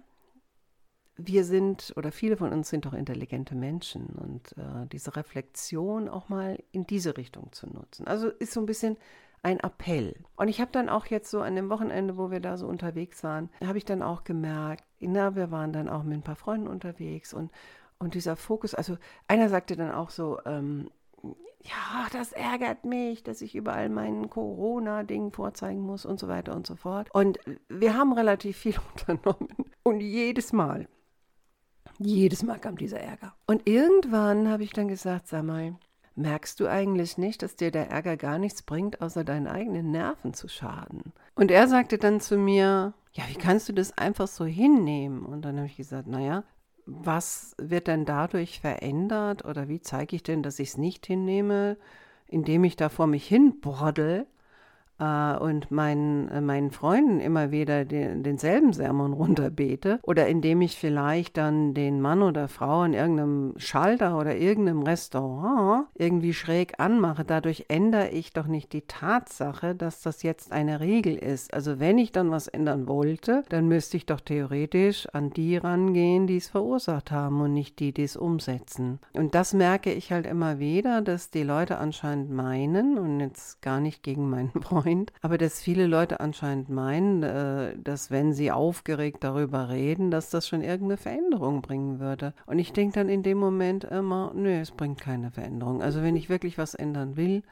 wir 1.15 1.45
sind 1.45 1.93
oder 1.95 2.11
viele 2.11 2.35
von 2.35 2.51
uns 2.51 2.69
sind 2.69 2.85
doch 2.85 2.93
intelligente 2.93 3.53
Menschen 3.53 4.07
und 4.07 4.57
äh, 4.57 4.87
diese 4.91 5.15
Reflexion 5.15 6.09
auch 6.09 6.29
mal 6.29 6.57
in 6.71 6.87
diese 6.87 7.17
Richtung 7.17 7.51
zu 7.51 7.67
nutzen. 7.67 8.07
Also 8.07 8.29
ist 8.29 8.53
so 8.53 8.61
ein 8.61 8.65
bisschen 8.65 8.97
ein 9.43 9.59
Appell. 9.59 10.15
Und 10.37 10.47
ich 10.47 10.59
habe 10.61 10.71
dann 10.71 10.89
auch 10.89 11.05
jetzt 11.05 11.29
so 11.29 11.41
an 11.41 11.55
dem 11.55 11.69
Wochenende, 11.69 12.17
wo 12.17 12.31
wir 12.31 12.39
da 12.39 12.57
so 12.57 12.65
unterwegs 12.65 13.23
waren, 13.23 13.49
habe 13.63 13.77
ich 13.77 13.85
dann 13.85 14.01
auch 14.01 14.23
gemerkt, 14.23 14.85
na, 14.99 15.35
wir 15.35 15.51
waren 15.51 15.73
dann 15.73 15.89
auch 15.89 16.03
mit 16.03 16.17
ein 16.17 16.23
paar 16.23 16.37
Freunden 16.37 16.67
unterwegs 16.67 17.33
und, 17.33 17.51
und 17.99 18.15
dieser 18.15 18.35
Fokus, 18.35 18.73
also 18.73 18.97
einer 19.27 19.49
sagte 19.49 19.75
dann 19.75 19.91
auch 19.91 20.09
so, 20.09 20.39
ähm, 20.45 20.89
ja, 21.61 22.07
das 22.11 22.33
ärgert 22.33 22.83
mich, 22.83 23.23
dass 23.23 23.41
ich 23.41 23.55
überall 23.55 23.89
meinen 23.89 24.29
Corona-Ding 24.29 25.31
vorzeigen 25.31 25.81
muss 25.81 26.05
und 26.05 26.19
so 26.19 26.27
weiter 26.27 26.55
und 26.55 26.67
so 26.67 26.75
fort. 26.75 27.09
Und 27.13 27.39
wir 27.69 27.95
haben 27.95 28.13
relativ 28.13 28.57
viel 28.57 28.75
unternommen. 28.91 29.49
Und 29.83 30.01
jedes 30.01 30.51
Mal, 30.51 30.87
jedes 31.99 32.43
Mal 32.43 32.59
kam 32.59 32.77
dieser 32.77 32.99
Ärger. 32.99 33.33
Und 33.45 33.67
irgendwann 33.67 34.49
habe 34.49 34.63
ich 34.63 34.71
dann 34.71 34.87
gesagt, 34.87 35.27
sag 35.27 35.43
mal, 35.43 35.75
merkst 36.15 36.59
du 36.59 36.67
eigentlich 36.67 37.17
nicht, 37.17 37.41
dass 37.41 37.55
dir 37.55 37.71
der 37.71 37.89
Ärger 37.89 38.17
gar 38.17 38.37
nichts 38.37 38.61
bringt, 38.61 39.01
außer 39.01 39.23
deinen 39.23 39.47
eigenen 39.47 39.91
Nerven 39.91 40.33
zu 40.33 40.47
schaden? 40.47 41.13
Und 41.35 41.51
er 41.51 41.67
sagte 41.67 41.97
dann 41.97 42.19
zu 42.19 42.37
mir, 42.37 42.93
ja, 43.13 43.23
wie 43.27 43.35
kannst 43.35 43.69
du 43.69 43.73
das 43.73 43.97
einfach 43.97 44.27
so 44.27 44.45
hinnehmen? 44.45 45.25
Und 45.25 45.43
dann 45.43 45.57
habe 45.57 45.67
ich 45.67 45.77
gesagt, 45.77 46.07
naja, 46.07 46.43
was 46.85 47.55
wird 47.57 47.87
denn 47.87 48.05
dadurch 48.05 48.59
verändert 48.59 49.45
oder 49.45 49.69
wie 49.69 49.79
zeige 49.79 50.15
ich 50.15 50.23
denn, 50.23 50.43
dass 50.43 50.59
ich 50.59 50.69
es 50.69 50.77
nicht 50.77 51.05
hinnehme, 51.05 51.77
indem 52.27 52.63
ich 52.63 52.75
da 52.75 52.89
vor 52.89 53.07
mich 53.07 53.27
hin 53.27 53.59
bordel? 53.61 54.27
Äh, 54.99 55.37
und 55.37 55.71
meinen, 55.71 56.29
äh, 56.29 56.41
meinen 56.41 56.71
Freunden 56.71 57.19
immer 57.19 57.51
wieder 57.51 57.85
den, 57.85 58.23
denselben 58.23 58.73
Sermon 58.73 59.13
runterbete 59.13 59.99
oder 60.03 60.27
indem 60.27 60.61
ich 60.61 60.77
vielleicht 60.77 61.37
dann 61.37 61.73
den 61.73 62.01
Mann 62.01 62.21
oder 62.21 62.47
Frau 62.47 62.83
in 62.83 62.93
irgendeinem 62.93 63.53
Schalter 63.57 64.17
oder 64.17 64.35
irgendeinem 64.35 64.83
Restaurant 64.83 65.87
irgendwie 65.95 66.33
schräg 66.33 66.73
anmache, 66.77 67.25
dadurch 67.25 67.65
ändere 67.67 68.09
ich 68.09 68.33
doch 68.33 68.47
nicht 68.47 68.73
die 68.73 68.81
Tatsache, 68.81 69.75
dass 69.75 70.01
das 70.01 70.23
jetzt 70.23 70.51
eine 70.51 70.79
Regel 70.79 71.15
ist. 71.15 71.53
Also 71.53 71.79
wenn 71.79 71.97
ich 71.97 72.11
dann 72.11 72.31
was 72.31 72.47
ändern 72.47 72.87
wollte, 72.87 73.43
dann 73.49 73.67
müsste 73.67 73.97
ich 73.97 74.05
doch 74.05 74.21
theoretisch 74.21 75.07
an 75.13 75.31
die 75.31 75.57
rangehen, 75.57 76.27
die 76.27 76.37
es 76.37 76.49
verursacht 76.49 77.11
haben 77.11 77.41
und 77.41 77.53
nicht 77.53 77.79
die, 77.79 77.93
die 77.93 78.03
es 78.03 78.15
umsetzen. 78.17 78.99
Und 79.13 79.35
das 79.35 79.53
merke 79.53 79.91
ich 79.91 80.11
halt 80.11 80.25
immer 80.25 80.59
wieder, 80.59 81.01
dass 81.01 81.29
die 81.29 81.43
Leute 81.43 81.77
anscheinend 81.77 82.31
meinen 82.31 82.97
und 82.97 83.19
jetzt 83.19 83.61
gar 83.61 83.79
nicht 83.79 84.03
gegen 84.03 84.29
meinen 84.29 84.51
Freund, 84.61 84.82
Freund, 84.83 85.13
aber 85.21 85.37
dass 85.37 85.61
viele 85.61 85.87
Leute 85.87 86.19
anscheinend 86.19 86.69
meinen, 86.69 87.23
äh, 87.23 87.75
dass 87.77 88.11
wenn 88.11 88.33
sie 88.33 88.51
aufgeregt 88.51 89.23
darüber 89.23 89.69
reden, 89.69 90.11
dass 90.11 90.29
das 90.29 90.47
schon 90.47 90.61
irgendeine 90.61 90.97
Veränderung 90.97 91.61
bringen 91.61 91.99
würde. 91.99 92.33
Und 92.45 92.59
ich 92.59 92.73
denke 92.73 92.95
dann 92.95 93.09
in 93.09 93.23
dem 93.23 93.37
Moment 93.37 93.85
immer, 93.85 94.31
nö, 94.35 94.59
es 94.59 94.71
bringt 94.71 94.99
keine 94.99 95.31
Veränderung. 95.31 95.81
Also 95.81 96.01
wenn 96.01 96.15
ich 96.15 96.29
wirklich 96.29 96.57
was 96.57 96.75
ändern 96.75 97.15
will, 97.15 97.43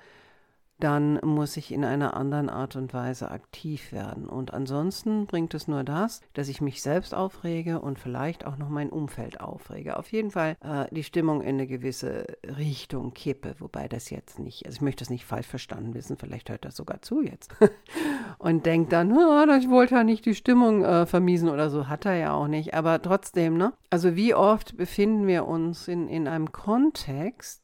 dann 0.83 1.19
muss 1.23 1.57
ich 1.57 1.71
in 1.71 1.85
einer 1.85 2.15
anderen 2.15 2.49
Art 2.49 2.75
und 2.75 2.93
Weise 2.93 3.31
aktiv 3.31 3.91
werden. 3.91 4.27
Und 4.27 4.53
ansonsten 4.53 5.25
bringt 5.27 5.53
es 5.53 5.67
nur 5.67 5.83
das, 5.83 6.21
dass 6.33 6.49
ich 6.49 6.61
mich 6.61 6.81
selbst 6.81 7.13
aufrege 7.13 7.79
und 7.79 7.99
vielleicht 7.99 8.45
auch 8.45 8.57
noch 8.57 8.69
mein 8.69 8.89
Umfeld 8.89 9.39
aufrege. 9.39 9.97
Auf 9.97 10.11
jeden 10.11 10.31
Fall 10.31 10.57
äh, 10.61 10.85
die 10.91 11.03
Stimmung 11.03 11.41
in 11.41 11.55
eine 11.55 11.67
gewisse 11.67 12.25
Richtung 12.43 13.13
kippe, 13.13 13.55
wobei 13.59 13.87
das 13.87 14.09
jetzt 14.09 14.39
nicht, 14.39 14.65
also 14.65 14.75
ich 14.75 14.81
möchte 14.81 15.03
das 15.03 15.09
nicht 15.09 15.25
falsch 15.25 15.47
verstanden 15.47 15.93
wissen, 15.93 16.17
vielleicht 16.17 16.49
hört 16.49 16.65
das 16.65 16.75
sogar 16.75 17.01
zu 17.01 17.21
jetzt 17.21 17.53
und 18.39 18.65
denkt 18.65 18.91
dann, 18.91 19.11
oh, 19.11 19.45
ich 19.57 19.69
wollte 19.69 19.95
ja 19.95 20.03
nicht 20.03 20.25
die 20.25 20.35
Stimmung 20.35 20.83
äh, 20.83 21.05
vermiesen 21.05 21.49
oder 21.49 21.69
so, 21.69 21.87
hat 21.87 22.05
er 22.05 22.15
ja 22.15 22.33
auch 22.33 22.47
nicht, 22.47 22.73
aber 22.73 23.01
trotzdem, 23.01 23.57
ne? 23.57 23.73
Also 23.89 24.15
wie 24.15 24.33
oft 24.33 24.77
befinden 24.77 25.27
wir 25.27 25.47
uns 25.47 25.87
in, 25.87 26.07
in 26.07 26.27
einem 26.27 26.51
Kontext, 26.51 27.60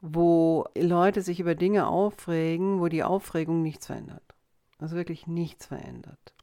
wo 0.00 0.66
Leute 0.76 1.22
sich 1.22 1.40
über 1.40 1.54
Dinge 1.54 1.86
aufregen, 1.86 2.80
wo 2.80 2.88
die 2.88 3.04
Aufregung 3.04 3.62
nichts 3.62 3.86
verändert. 3.86 4.22
Also 4.78 4.96
wirklich 4.96 5.26
nichts 5.26 5.66
verändert. 5.66 6.34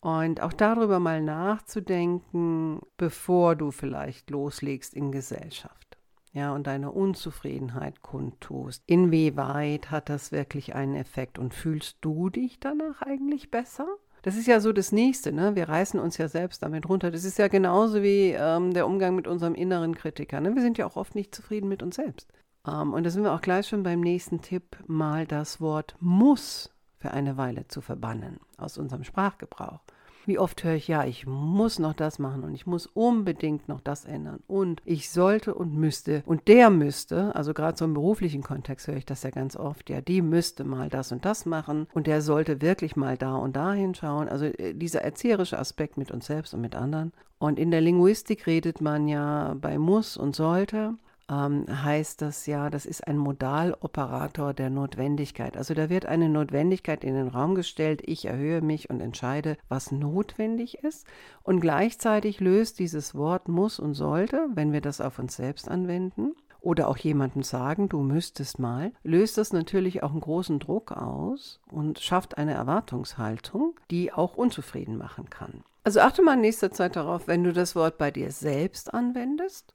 Und 0.00 0.40
auch 0.40 0.52
darüber 0.52 0.98
mal 0.98 1.22
nachzudenken, 1.22 2.80
bevor 2.96 3.54
du 3.54 3.70
vielleicht 3.70 4.30
loslegst 4.30 4.94
in 4.94 5.12
Gesellschaft. 5.12 5.98
Ja, 6.32 6.54
und 6.54 6.66
deine 6.66 6.92
Unzufriedenheit 6.92 8.02
kundtust. 8.02 8.82
Inwieweit 8.86 9.90
hat 9.90 10.08
das 10.08 10.30
wirklich 10.32 10.74
einen 10.74 10.94
Effekt? 10.94 11.38
Und 11.38 11.54
fühlst 11.54 11.98
du 12.00 12.30
dich 12.30 12.60
danach 12.60 13.02
eigentlich 13.02 13.50
besser? 13.50 13.86
Das 14.22 14.36
ist 14.36 14.46
ja 14.46 14.60
so 14.60 14.72
das 14.72 14.92
Nächste, 14.92 15.32
ne? 15.32 15.56
Wir 15.56 15.68
reißen 15.68 15.98
uns 15.98 16.18
ja 16.18 16.28
selbst 16.28 16.62
damit 16.62 16.88
runter. 16.88 17.10
Das 17.10 17.24
ist 17.24 17.38
ja 17.38 17.48
genauso 17.48 18.02
wie 18.02 18.34
ähm, 18.36 18.74
der 18.74 18.86
Umgang 18.86 19.14
mit 19.14 19.26
unserem 19.26 19.54
inneren 19.54 19.94
Kritiker. 19.94 20.40
Ne? 20.40 20.54
Wir 20.54 20.62
sind 20.62 20.78
ja 20.78 20.86
auch 20.86 20.96
oft 20.96 21.14
nicht 21.14 21.34
zufrieden 21.34 21.68
mit 21.68 21.82
uns 21.82 21.96
selbst. 21.96 22.30
Ähm, 22.66 22.92
und 22.92 23.04
da 23.04 23.10
sind 23.10 23.22
wir 23.22 23.32
auch 23.32 23.40
gleich 23.40 23.68
schon 23.68 23.82
beim 23.82 24.00
nächsten 24.00 24.42
Tipp, 24.42 24.76
mal 24.86 25.26
das 25.26 25.60
Wort 25.60 25.96
muss 26.00 26.70
für 26.98 27.12
eine 27.12 27.36
Weile 27.36 27.66
zu 27.68 27.80
verbannen 27.80 28.40
aus 28.58 28.76
unserem 28.76 29.04
Sprachgebrauch. 29.04 29.80
Wie 30.26 30.38
oft 30.38 30.62
höre 30.64 30.74
ich, 30.74 30.88
ja, 30.88 31.04
ich 31.04 31.26
muss 31.26 31.78
noch 31.78 31.94
das 31.94 32.18
machen 32.18 32.44
und 32.44 32.54
ich 32.54 32.66
muss 32.66 32.86
unbedingt 32.86 33.68
noch 33.68 33.80
das 33.80 34.04
ändern 34.04 34.40
und 34.46 34.82
ich 34.84 35.10
sollte 35.10 35.54
und 35.54 35.74
müsste 35.74 36.22
und 36.26 36.48
der 36.48 36.70
müsste, 36.70 37.34
also 37.34 37.54
gerade 37.54 37.76
so 37.76 37.84
im 37.84 37.94
beruflichen 37.94 38.42
Kontext 38.42 38.86
höre 38.86 38.96
ich 38.96 39.06
das 39.06 39.22
ja 39.22 39.30
ganz 39.30 39.56
oft, 39.56 39.90
ja, 39.90 40.00
die 40.00 40.22
müsste 40.22 40.64
mal 40.64 40.88
das 40.88 41.12
und 41.12 41.24
das 41.24 41.46
machen 41.46 41.86
und 41.94 42.06
der 42.06 42.22
sollte 42.22 42.60
wirklich 42.60 42.96
mal 42.96 43.16
da 43.16 43.36
und 43.36 43.56
da 43.56 43.72
hinschauen. 43.72 44.28
Also 44.28 44.46
äh, 44.46 44.74
dieser 44.74 45.02
erzieherische 45.02 45.58
Aspekt 45.58 45.96
mit 45.96 46.10
uns 46.10 46.26
selbst 46.26 46.54
und 46.54 46.60
mit 46.60 46.74
anderen. 46.74 47.12
Und 47.38 47.58
in 47.58 47.70
der 47.70 47.80
Linguistik 47.80 48.46
redet 48.46 48.80
man 48.80 49.08
ja 49.08 49.54
bei 49.60 49.78
muss 49.78 50.16
und 50.16 50.36
sollte 50.36 50.94
ähm, 51.30 51.64
heißt 51.68 52.22
das 52.22 52.46
ja, 52.46 52.70
das 52.70 52.86
ist 52.86 53.06
ein 53.06 53.16
Modaloperator 53.16 54.52
der 54.52 54.70
Notwendigkeit. 54.70 55.56
Also 55.56 55.74
da 55.74 55.88
wird 55.88 56.06
eine 56.06 56.28
Notwendigkeit 56.28 57.04
in 57.04 57.14
den 57.14 57.28
Raum 57.28 57.54
gestellt, 57.54 58.02
ich 58.04 58.24
erhöhe 58.24 58.60
mich 58.60 58.90
und 58.90 59.00
entscheide, 59.00 59.56
was 59.68 59.92
notwendig 59.92 60.82
ist. 60.82 61.06
Und 61.42 61.60
gleichzeitig 61.60 62.40
löst 62.40 62.78
dieses 62.78 63.14
Wort 63.14 63.48
muss 63.48 63.78
und 63.78 63.94
sollte, 63.94 64.48
wenn 64.54 64.72
wir 64.72 64.80
das 64.80 65.00
auf 65.00 65.18
uns 65.18 65.36
selbst 65.36 65.68
anwenden, 65.68 66.32
oder 66.62 66.88
auch 66.88 66.98
jemandem 66.98 67.42
sagen, 67.42 67.88
du 67.88 68.00
müsstest 68.00 68.58
mal, 68.58 68.92
löst 69.02 69.38
das 69.38 69.54
natürlich 69.54 70.02
auch 70.02 70.10
einen 70.10 70.20
großen 70.20 70.58
Druck 70.58 70.92
aus 70.92 71.58
und 71.70 72.00
schafft 72.00 72.36
eine 72.36 72.52
Erwartungshaltung, 72.52 73.80
die 73.90 74.12
auch 74.12 74.36
unzufrieden 74.36 74.98
machen 74.98 75.30
kann. 75.30 75.64
Also 75.84 76.00
achte 76.00 76.22
mal 76.22 76.34
in 76.34 76.42
nächster 76.42 76.70
Zeit 76.70 76.96
darauf, 76.96 77.28
wenn 77.28 77.44
du 77.44 77.54
das 77.54 77.74
Wort 77.74 77.96
bei 77.96 78.10
dir 78.10 78.30
selbst 78.30 78.92
anwendest 78.92 79.72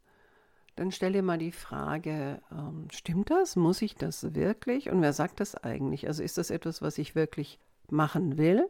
dann 0.76 0.92
stell 0.92 1.14
dir 1.14 1.24
mal 1.24 1.38
die 1.38 1.52
Frage, 1.52 2.42
ähm, 2.52 2.88
stimmt 2.92 3.30
das? 3.30 3.56
Muss 3.56 3.82
ich 3.82 3.96
das 3.96 4.36
wirklich? 4.36 4.90
Und 4.90 5.02
wer 5.02 5.14
sagt 5.14 5.40
das 5.40 5.56
eigentlich? 5.56 6.08
Also 6.08 6.22
ist 6.22 6.38
das 6.38 6.50
etwas, 6.50 6.82
was 6.82 6.98
ich 6.98 7.16
wirklich 7.16 7.60
machen 7.90 8.38
will? 8.38 8.68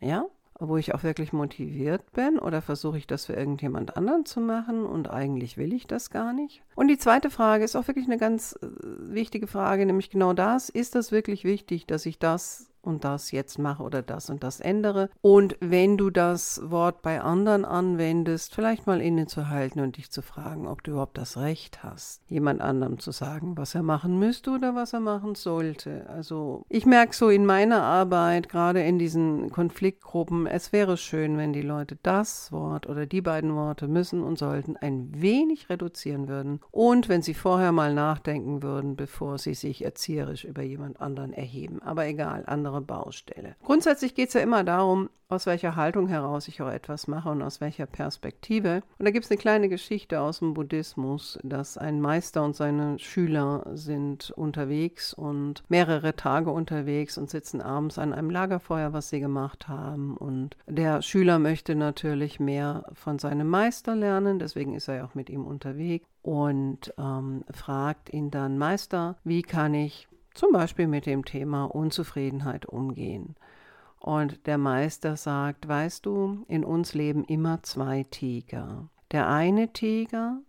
Ja? 0.00 0.26
Wo 0.58 0.76
ich 0.76 0.94
auch 0.94 1.04
wirklich 1.04 1.32
motiviert 1.32 2.10
bin? 2.12 2.40
Oder 2.40 2.60
versuche 2.60 2.98
ich 2.98 3.06
das 3.06 3.26
für 3.26 3.34
irgendjemand 3.34 3.96
anderen 3.96 4.26
zu 4.26 4.40
machen 4.40 4.84
und 4.84 5.08
eigentlich 5.08 5.56
will 5.56 5.72
ich 5.72 5.86
das 5.86 6.10
gar 6.10 6.32
nicht? 6.32 6.62
Und 6.74 6.88
die 6.88 6.98
zweite 6.98 7.30
Frage 7.30 7.62
ist 7.62 7.76
auch 7.76 7.86
wirklich 7.86 8.06
eine 8.06 8.18
ganz 8.18 8.58
äh, 8.60 8.66
wichtige 9.14 9.46
Frage, 9.46 9.86
nämlich 9.86 10.10
genau 10.10 10.32
das. 10.32 10.68
Ist 10.68 10.96
das 10.96 11.12
wirklich 11.12 11.44
wichtig, 11.44 11.86
dass 11.86 12.04
ich 12.06 12.18
das 12.18 12.67
und 12.82 13.04
das 13.04 13.30
jetzt 13.32 13.58
mache 13.58 13.82
oder 13.82 14.02
das 14.02 14.30
und 14.30 14.42
das 14.42 14.60
ändere. 14.60 15.10
Und 15.20 15.56
wenn 15.60 15.96
du 15.96 16.10
das 16.10 16.60
Wort 16.64 17.02
bei 17.02 17.20
anderen 17.20 17.64
anwendest, 17.64 18.54
vielleicht 18.54 18.86
mal 18.86 19.00
innezuhalten 19.00 19.80
und 19.80 19.96
dich 19.96 20.10
zu 20.10 20.22
fragen, 20.22 20.66
ob 20.66 20.82
du 20.82 20.92
überhaupt 20.92 21.18
das 21.18 21.36
Recht 21.36 21.82
hast, 21.82 22.22
jemand 22.28 22.60
anderem 22.60 22.98
zu 22.98 23.10
sagen, 23.10 23.56
was 23.56 23.74
er 23.74 23.82
machen 23.82 24.18
müsste 24.18 24.50
oder 24.50 24.74
was 24.74 24.92
er 24.92 25.00
machen 25.00 25.34
sollte. 25.34 26.08
Also 26.08 26.64
ich 26.68 26.86
merke 26.86 27.14
so 27.14 27.28
in 27.28 27.46
meiner 27.46 27.82
Arbeit, 27.82 28.48
gerade 28.48 28.82
in 28.82 28.98
diesen 28.98 29.50
Konfliktgruppen, 29.50 30.46
es 30.46 30.72
wäre 30.72 30.96
schön, 30.96 31.36
wenn 31.36 31.52
die 31.52 31.62
Leute 31.62 31.98
das 32.02 32.52
Wort 32.52 32.88
oder 32.88 33.06
die 33.06 33.20
beiden 33.20 33.54
Worte 33.54 33.88
müssen 33.88 34.22
und 34.22 34.38
sollten 34.38 34.76
ein 34.76 35.10
wenig 35.14 35.70
reduzieren 35.70 36.28
würden 36.28 36.60
und 36.70 37.08
wenn 37.08 37.22
sie 37.22 37.34
vorher 37.34 37.72
mal 37.72 37.94
nachdenken 37.94 38.62
würden, 38.62 38.96
bevor 38.96 39.38
sie 39.38 39.54
sich 39.54 39.84
erzieherisch 39.84 40.44
über 40.44 40.62
jemand 40.62 41.00
anderen 41.00 41.32
erheben. 41.32 41.82
Aber 41.82 42.06
egal, 42.06 42.44
andere 42.46 42.67
andere 42.68 42.80
Baustelle. 42.82 43.56
Grundsätzlich 43.64 44.14
geht 44.14 44.28
es 44.28 44.34
ja 44.34 44.40
immer 44.40 44.62
darum, 44.62 45.08
aus 45.30 45.44
welcher 45.44 45.76
Haltung 45.76 46.08
heraus 46.08 46.48
ich 46.48 46.62
auch 46.62 46.70
etwas 46.70 47.06
mache 47.06 47.28
und 47.28 47.42
aus 47.42 47.60
welcher 47.60 47.84
Perspektive. 47.84 48.82
Und 48.98 49.04
da 49.04 49.10
gibt 49.10 49.26
es 49.26 49.30
eine 49.30 49.38
kleine 49.38 49.68
Geschichte 49.68 50.20
aus 50.20 50.38
dem 50.38 50.54
Buddhismus, 50.54 51.38
dass 51.42 51.76
ein 51.76 52.00
Meister 52.00 52.42
und 52.44 52.56
seine 52.56 52.98
Schüler 52.98 53.66
sind 53.74 54.30
unterwegs 54.30 55.12
und 55.12 55.62
mehrere 55.68 56.16
Tage 56.16 56.50
unterwegs 56.50 57.18
und 57.18 57.28
sitzen 57.28 57.60
abends 57.60 57.98
an 57.98 58.14
einem 58.14 58.30
Lagerfeuer, 58.30 58.94
was 58.94 59.10
sie 59.10 59.20
gemacht 59.20 59.68
haben. 59.68 60.16
Und 60.16 60.56
der 60.66 61.02
Schüler 61.02 61.38
möchte 61.38 61.74
natürlich 61.74 62.40
mehr 62.40 62.86
von 62.94 63.18
seinem 63.18 63.48
Meister 63.48 63.96
lernen, 63.96 64.38
deswegen 64.38 64.74
ist 64.74 64.88
er 64.88 64.96
ja 64.96 65.04
auch 65.04 65.14
mit 65.14 65.28
ihm 65.28 65.44
unterwegs 65.44 66.06
und 66.22 66.94
ähm, 66.98 67.44
fragt 67.50 68.12
ihn 68.12 68.30
dann, 68.30 68.56
Meister, 68.56 69.16
wie 69.24 69.42
kann 69.42 69.74
ich 69.74 70.08
zum 70.34 70.52
Beispiel 70.52 70.86
mit 70.86 71.06
dem 71.06 71.24
Thema 71.24 71.64
Unzufriedenheit 71.64 72.66
umgehen. 72.66 73.36
Und 73.98 74.46
der 74.46 74.58
Meister 74.58 75.16
sagt, 75.16 75.66
weißt 75.66 76.06
du, 76.06 76.44
in 76.48 76.64
uns 76.64 76.94
leben 76.94 77.24
immer 77.24 77.62
zwei 77.62 78.04
Tiger. 78.04 78.88
Der 79.10 79.28
eine 79.28 79.72
Tiger 79.72 80.40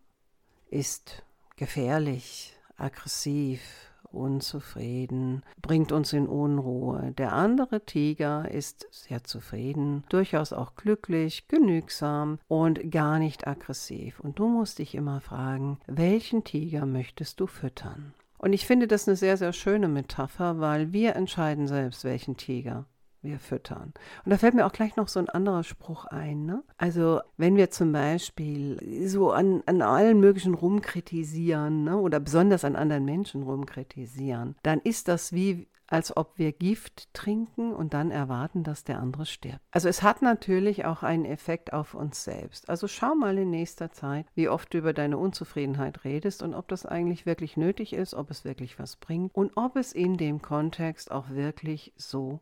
ist 0.70 1.24
gefährlich, 1.56 2.56
aggressiv, 2.78 3.90
unzufrieden, 4.12 5.44
bringt 5.62 5.92
uns 5.92 6.14
in 6.14 6.28
Unruhe. 6.28 7.14
Der 7.18 7.34
andere 7.34 7.86
Tiger 7.86 8.50
ist 8.50 8.88
sehr 8.92 9.24
zufrieden, 9.24 10.04
durchaus 10.10 10.54
auch 10.54 10.76
glücklich, 10.76 11.48
genügsam 11.48 12.40
und 12.48 12.92
gar 12.92 13.20
nicht 13.20 13.48
aggressiv. 13.48 14.20
Und 14.20 14.40
du 14.40 14.48
musst 14.48 14.80
dich 14.80 14.96
immer 14.96 15.22
fragen, 15.22 15.80
welchen 15.88 16.44
Tiger 16.44 16.86
möchtest 16.86 17.40
du 17.40 17.48
füttern? 17.48 18.14
Und 18.40 18.54
ich 18.54 18.66
finde 18.66 18.88
das 18.88 19.08
eine 19.08 19.18
sehr, 19.18 19.36
sehr 19.36 19.52
schöne 19.52 19.90
Metapher, 19.90 20.60
weil 20.60 20.94
wir 20.94 21.16
entscheiden 21.16 21.68
selbst, 21.68 22.06
welchen 22.06 22.38
Tiger 22.38 22.88
wir 23.22 23.40
füttern. 23.40 23.94
Und 24.26 24.32
da 24.32 24.38
fällt 24.38 24.54
mir 24.54 24.66
auch 24.66 24.72
gleich 24.72 24.96
noch 24.96 25.08
so 25.08 25.20
ein 25.20 25.30
anderer 25.30 25.64
Spruch 25.64 26.06
ein. 26.06 26.46
Ne? 26.46 26.64
Also 26.78 27.22
wenn 27.38 27.56
wir 27.56 27.70
zum 27.72 27.92
Beispiel 27.92 29.08
so 29.08 29.32
an, 29.32 29.64
an 29.66 29.82
allen 29.82 30.20
möglichen 30.20 30.54
rumkritisieren 30.54 31.84
ne? 31.84 31.98
oder 31.98 32.20
besonders 32.20 32.64
an 32.64 32.76
anderen 32.76 33.06
Menschen 33.06 33.44
rumkritisieren, 33.44 34.56
dann 34.64 34.80
ist 34.80 35.08
das 35.08 35.34
wie 35.34 35.68
als 35.90 36.16
ob 36.16 36.38
wir 36.38 36.52
Gift 36.52 37.14
trinken 37.14 37.74
und 37.74 37.94
dann 37.94 38.12
erwarten, 38.12 38.64
dass 38.64 38.84
der 38.84 39.00
andere 39.00 39.26
stirbt. 39.26 39.62
Also 39.72 39.90
es 39.90 40.04
hat 40.04 40.22
natürlich 40.22 40.86
auch 40.86 41.04
einen 41.04 41.26
Effekt 41.26 41.74
auf 41.74 41.94
uns 41.94 42.24
selbst. 42.24 42.70
Also 42.70 42.88
schau 42.88 43.16
mal 43.16 43.38
in 43.38 43.50
nächster 43.50 43.92
Zeit, 43.92 44.28
wie 44.36 44.50
oft 44.50 44.74
du 44.74 44.78
über 44.78 44.94
deine 44.94 45.18
Unzufriedenheit 45.18 46.04
redest 46.04 46.44
und 46.44 46.54
ob 46.54 46.68
das 46.68 46.86
eigentlich 46.86 47.26
wirklich 47.26 47.58
nötig 47.58 47.94
ist, 47.94 48.14
ob 48.14 48.30
es 48.30 48.46
wirklich 48.46 48.78
was 48.80 48.98
bringt 48.98 49.34
und 49.34 49.52
ob 49.56 49.76
es 49.76 49.94
in 49.94 50.18
dem 50.18 50.42
Kontext 50.42 51.12
auch 51.12 51.30
wirklich 51.30 51.94
so 51.98 52.40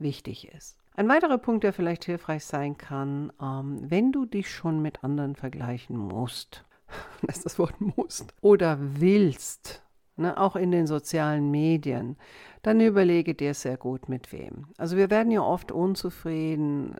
wichtig 0.00 0.48
ist. 0.48 0.76
Ein 0.94 1.08
weiterer 1.08 1.38
Punkt, 1.38 1.64
der 1.64 1.72
vielleicht 1.72 2.04
hilfreich 2.04 2.44
sein 2.44 2.76
kann, 2.76 3.32
ähm, 3.40 3.78
wenn 3.88 4.12
du 4.12 4.26
dich 4.26 4.50
schon 4.50 4.82
mit 4.82 5.04
anderen 5.04 5.36
vergleichen 5.36 5.96
musst, 5.96 6.64
das 7.22 7.38
ist 7.38 7.46
das 7.46 7.58
Wort 7.58 7.80
musst, 7.96 8.34
oder 8.40 8.78
willst, 8.80 9.82
ne, 10.16 10.38
auch 10.38 10.56
in 10.56 10.70
den 10.70 10.86
sozialen 10.86 11.50
Medien, 11.50 12.16
dann 12.62 12.80
überlege 12.80 13.34
dir 13.34 13.54
sehr 13.54 13.76
gut 13.76 14.08
mit 14.08 14.32
wem. 14.32 14.66
Also 14.76 14.96
wir 14.96 15.10
werden 15.10 15.32
ja 15.32 15.42
oft 15.42 15.72
unzufrieden 15.72 16.96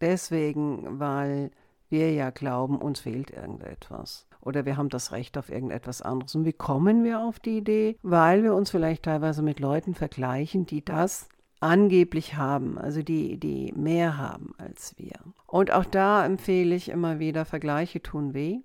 deswegen, 0.00 1.00
weil 1.00 1.50
wir 1.88 2.12
ja 2.12 2.30
glauben, 2.30 2.76
uns 2.76 3.00
fehlt 3.00 3.30
irgendetwas. 3.30 4.26
Oder 4.40 4.66
wir 4.66 4.76
haben 4.76 4.88
das 4.88 5.12
Recht 5.12 5.38
auf 5.38 5.50
irgendetwas 5.50 6.02
anderes. 6.02 6.34
Und 6.34 6.44
wie 6.44 6.52
kommen 6.52 7.02
wir 7.04 7.20
auf 7.20 7.40
die 7.40 7.58
Idee? 7.58 7.96
Weil 8.02 8.42
wir 8.42 8.54
uns 8.54 8.70
vielleicht 8.70 9.04
teilweise 9.04 9.42
mit 9.42 9.58
Leuten 9.58 9.94
vergleichen, 9.94 10.66
die 10.66 10.84
das 10.84 11.28
angeblich 11.60 12.36
haben, 12.36 12.78
also 12.78 13.02
die, 13.02 13.38
die 13.38 13.72
mehr 13.76 14.16
haben 14.16 14.54
als 14.58 14.96
wir. 14.96 15.18
Und 15.46 15.72
auch 15.72 15.84
da 15.84 16.24
empfehle 16.24 16.74
ich 16.74 16.88
immer 16.88 17.18
wieder, 17.18 17.44
Vergleiche 17.44 18.02
tun 18.02 18.34
weh. 18.34 18.60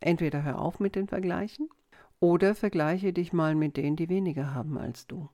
Entweder 0.00 0.42
hör 0.42 0.58
auf 0.58 0.80
mit 0.80 0.96
den 0.96 1.08
Vergleichen 1.08 1.68
oder 2.20 2.54
vergleiche 2.54 3.12
dich 3.12 3.32
mal 3.32 3.54
mit 3.54 3.76
denen, 3.76 3.96
die 3.96 4.08
weniger 4.08 4.54
haben 4.54 4.78
als 4.78 5.06
du. 5.06 5.28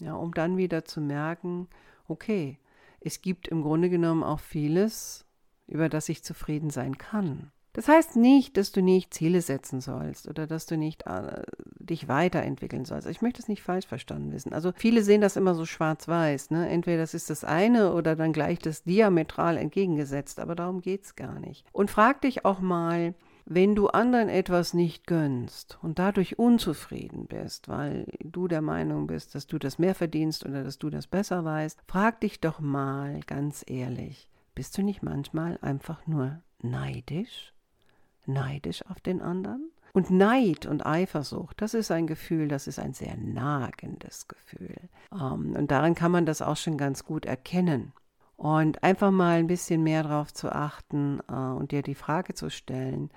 Ja, 0.00 0.14
um 0.14 0.34
dann 0.34 0.56
wieder 0.56 0.84
zu 0.84 1.00
merken, 1.00 1.68
okay, 2.08 2.58
es 3.00 3.22
gibt 3.22 3.48
im 3.48 3.62
Grunde 3.62 3.88
genommen 3.88 4.22
auch 4.22 4.40
vieles, 4.40 5.24
über 5.66 5.88
das 5.88 6.08
ich 6.08 6.22
zufrieden 6.22 6.70
sein 6.70 6.98
kann. 6.98 7.50
Das 7.76 7.88
heißt 7.88 8.16
nicht, 8.16 8.56
dass 8.56 8.72
du 8.72 8.80
nicht 8.80 9.12
Ziele 9.12 9.42
setzen 9.42 9.82
sollst 9.82 10.28
oder 10.28 10.46
dass 10.46 10.64
du 10.64 10.78
nicht 10.78 11.06
äh, 11.06 11.42
dich 11.78 12.08
weiterentwickeln 12.08 12.86
sollst. 12.86 13.06
Ich 13.06 13.20
möchte 13.20 13.42
es 13.42 13.48
nicht 13.48 13.62
falsch 13.62 13.86
verstanden 13.86 14.32
wissen. 14.32 14.54
Also 14.54 14.72
viele 14.74 15.02
sehen 15.02 15.20
das 15.20 15.36
immer 15.36 15.54
so 15.54 15.66
schwarz-weiß. 15.66 16.52
Ne? 16.52 16.70
Entweder 16.70 17.02
das 17.02 17.12
ist 17.12 17.28
das 17.28 17.44
eine 17.44 17.92
oder 17.92 18.16
dann 18.16 18.32
gleich 18.32 18.60
das 18.60 18.84
diametral 18.84 19.58
entgegengesetzt. 19.58 20.40
Aber 20.40 20.54
darum 20.54 20.80
geht 20.80 21.04
es 21.04 21.16
gar 21.16 21.38
nicht. 21.38 21.66
Und 21.72 21.90
frag 21.90 22.22
dich 22.22 22.46
auch 22.46 22.60
mal, 22.60 23.12
wenn 23.44 23.74
du 23.74 23.88
anderen 23.88 24.30
etwas 24.30 24.72
nicht 24.72 25.06
gönnst 25.06 25.78
und 25.82 25.98
dadurch 25.98 26.38
unzufrieden 26.38 27.26
bist, 27.26 27.68
weil 27.68 28.06
du 28.20 28.48
der 28.48 28.62
Meinung 28.62 29.06
bist, 29.06 29.34
dass 29.34 29.48
du 29.48 29.58
das 29.58 29.78
mehr 29.78 29.94
verdienst 29.94 30.46
oder 30.46 30.64
dass 30.64 30.78
du 30.78 30.88
das 30.88 31.06
besser 31.06 31.44
weißt, 31.44 31.78
frag 31.86 32.22
dich 32.22 32.40
doch 32.40 32.58
mal 32.58 33.20
ganz 33.26 33.66
ehrlich, 33.66 34.30
bist 34.54 34.78
du 34.78 34.82
nicht 34.82 35.02
manchmal 35.02 35.58
einfach 35.60 36.06
nur 36.06 36.40
neidisch? 36.62 37.52
Neidisch 38.28 38.84
auf 38.86 39.00
den 39.00 39.20
anderen. 39.20 39.70
Und 39.92 40.10
Neid 40.10 40.66
und 40.66 40.84
Eifersucht, 40.84 41.60
das 41.62 41.72
ist 41.72 41.90
ein 41.90 42.06
Gefühl, 42.06 42.48
das 42.48 42.66
ist 42.66 42.78
ein 42.78 42.92
sehr 42.92 43.16
nagendes 43.16 44.28
Gefühl. 44.28 44.76
Ähm, 45.10 45.56
und 45.56 45.70
darin 45.70 45.94
kann 45.94 46.12
man 46.12 46.26
das 46.26 46.42
auch 46.42 46.56
schon 46.56 46.76
ganz 46.76 47.04
gut 47.04 47.24
erkennen. 47.24 47.92
Und 48.36 48.82
einfach 48.82 49.10
mal 49.10 49.38
ein 49.38 49.46
bisschen 49.46 49.82
mehr 49.82 50.02
darauf 50.02 50.34
zu 50.34 50.52
achten 50.52 51.20
uh, 51.30 51.56
und 51.56 51.72
dir 51.72 51.80
die 51.80 51.94
Frage 51.94 52.34
zu 52.34 52.50
stellen, 52.50 53.10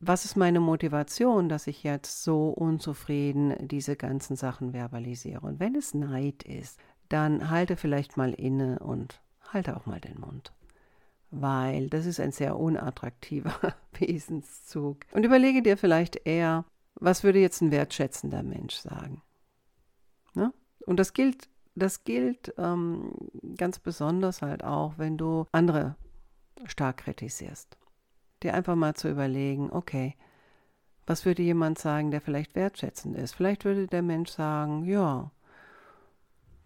was 0.00 0.24
ist 0.24 0.34
meine 0.34 0.58
Motivation, 0.58 1.48
dass 1.48 1.68
ich 1.68 1.84
jetzt 1.84 2.24
so 2.24 2.48
unzufrieden 2.48 3.54
diese 3.68 3.94
ganzen 3.94 4.34
Sachen 4.34 4.72
verbalisiere? 4.72 5.46
Und 5.46 5.60
wenn 5.60 5.76
es 5.76 5.94
Neid 5.94 6.42
ist, 6.42 6.80
dann 7.08 7.50
halte 7.50 7.76
vielleicht 7.76 8.16
mal 8.16 8.32
inne 8.32 8.80
und 8.80 9.20
halte 9.52 9.76
auch 9.76 9.86
mal 9.86 10.00
den 10.00 10.18
Mund 10.18 10.52
weil 11.32 11.88
das 11.88 12.04
ist 12.04 12.20
ein 12.20 12.30
sehr 12.30 12.58
unattraktiver 12.58 13.74
Wesenszug. 13.98 14.98
Und 15.12 15.24
überlege 15.24 15.62
dir 15.62 15.76
vielleicht 15.76 16.26
eher, 16.26 16.66
was 16.94 17.24
würde 17.24 17.40
jetzt 17.40 17.62
ein 17.62 17.72
wertschätzender 17.72 18.42
Mensch 18.42 18.76
sagen? 18.76 19.22
Ne? 20.34 20.52
Und 20.86 20.98
das 20.98 21.14
gilt, 21.14 21.48
das 21.74 22.04
gilt 22.04 22.54
ähm, 22.58 23.14
ganz 23.56 23.78
besonders 23.78 24.42
halt 24.42 24.62
auch, 24.62 24.98
wenn 24.98 25.16
du 25.16 25.46
andere 25.52 25.96
stark 26.66 26.98
kritisierst. 26.98 27.78
Dir 28.42 28.52
einfach 28.52 28.76
mal 28.76 28.94
zu 28.94 29.08
überlegen, 29.08 29.70
okay, 29.72 30.16
was 31.06 31.24
würde 31.24 31.42
jemand 31.42 31.78
sagen, 31.78 32.10
der 32.10 32.20
vielleicht 32.20 32.54
wertschätzend 32.54 33.16
ist? 33.16 33.34
Vielleicht 33.34 33.64
würde 33.64 33.86
der 33.86 34.02
Mensch 34.02 34.30
sagen, 34.30 34.84
ja, 34.84 35.30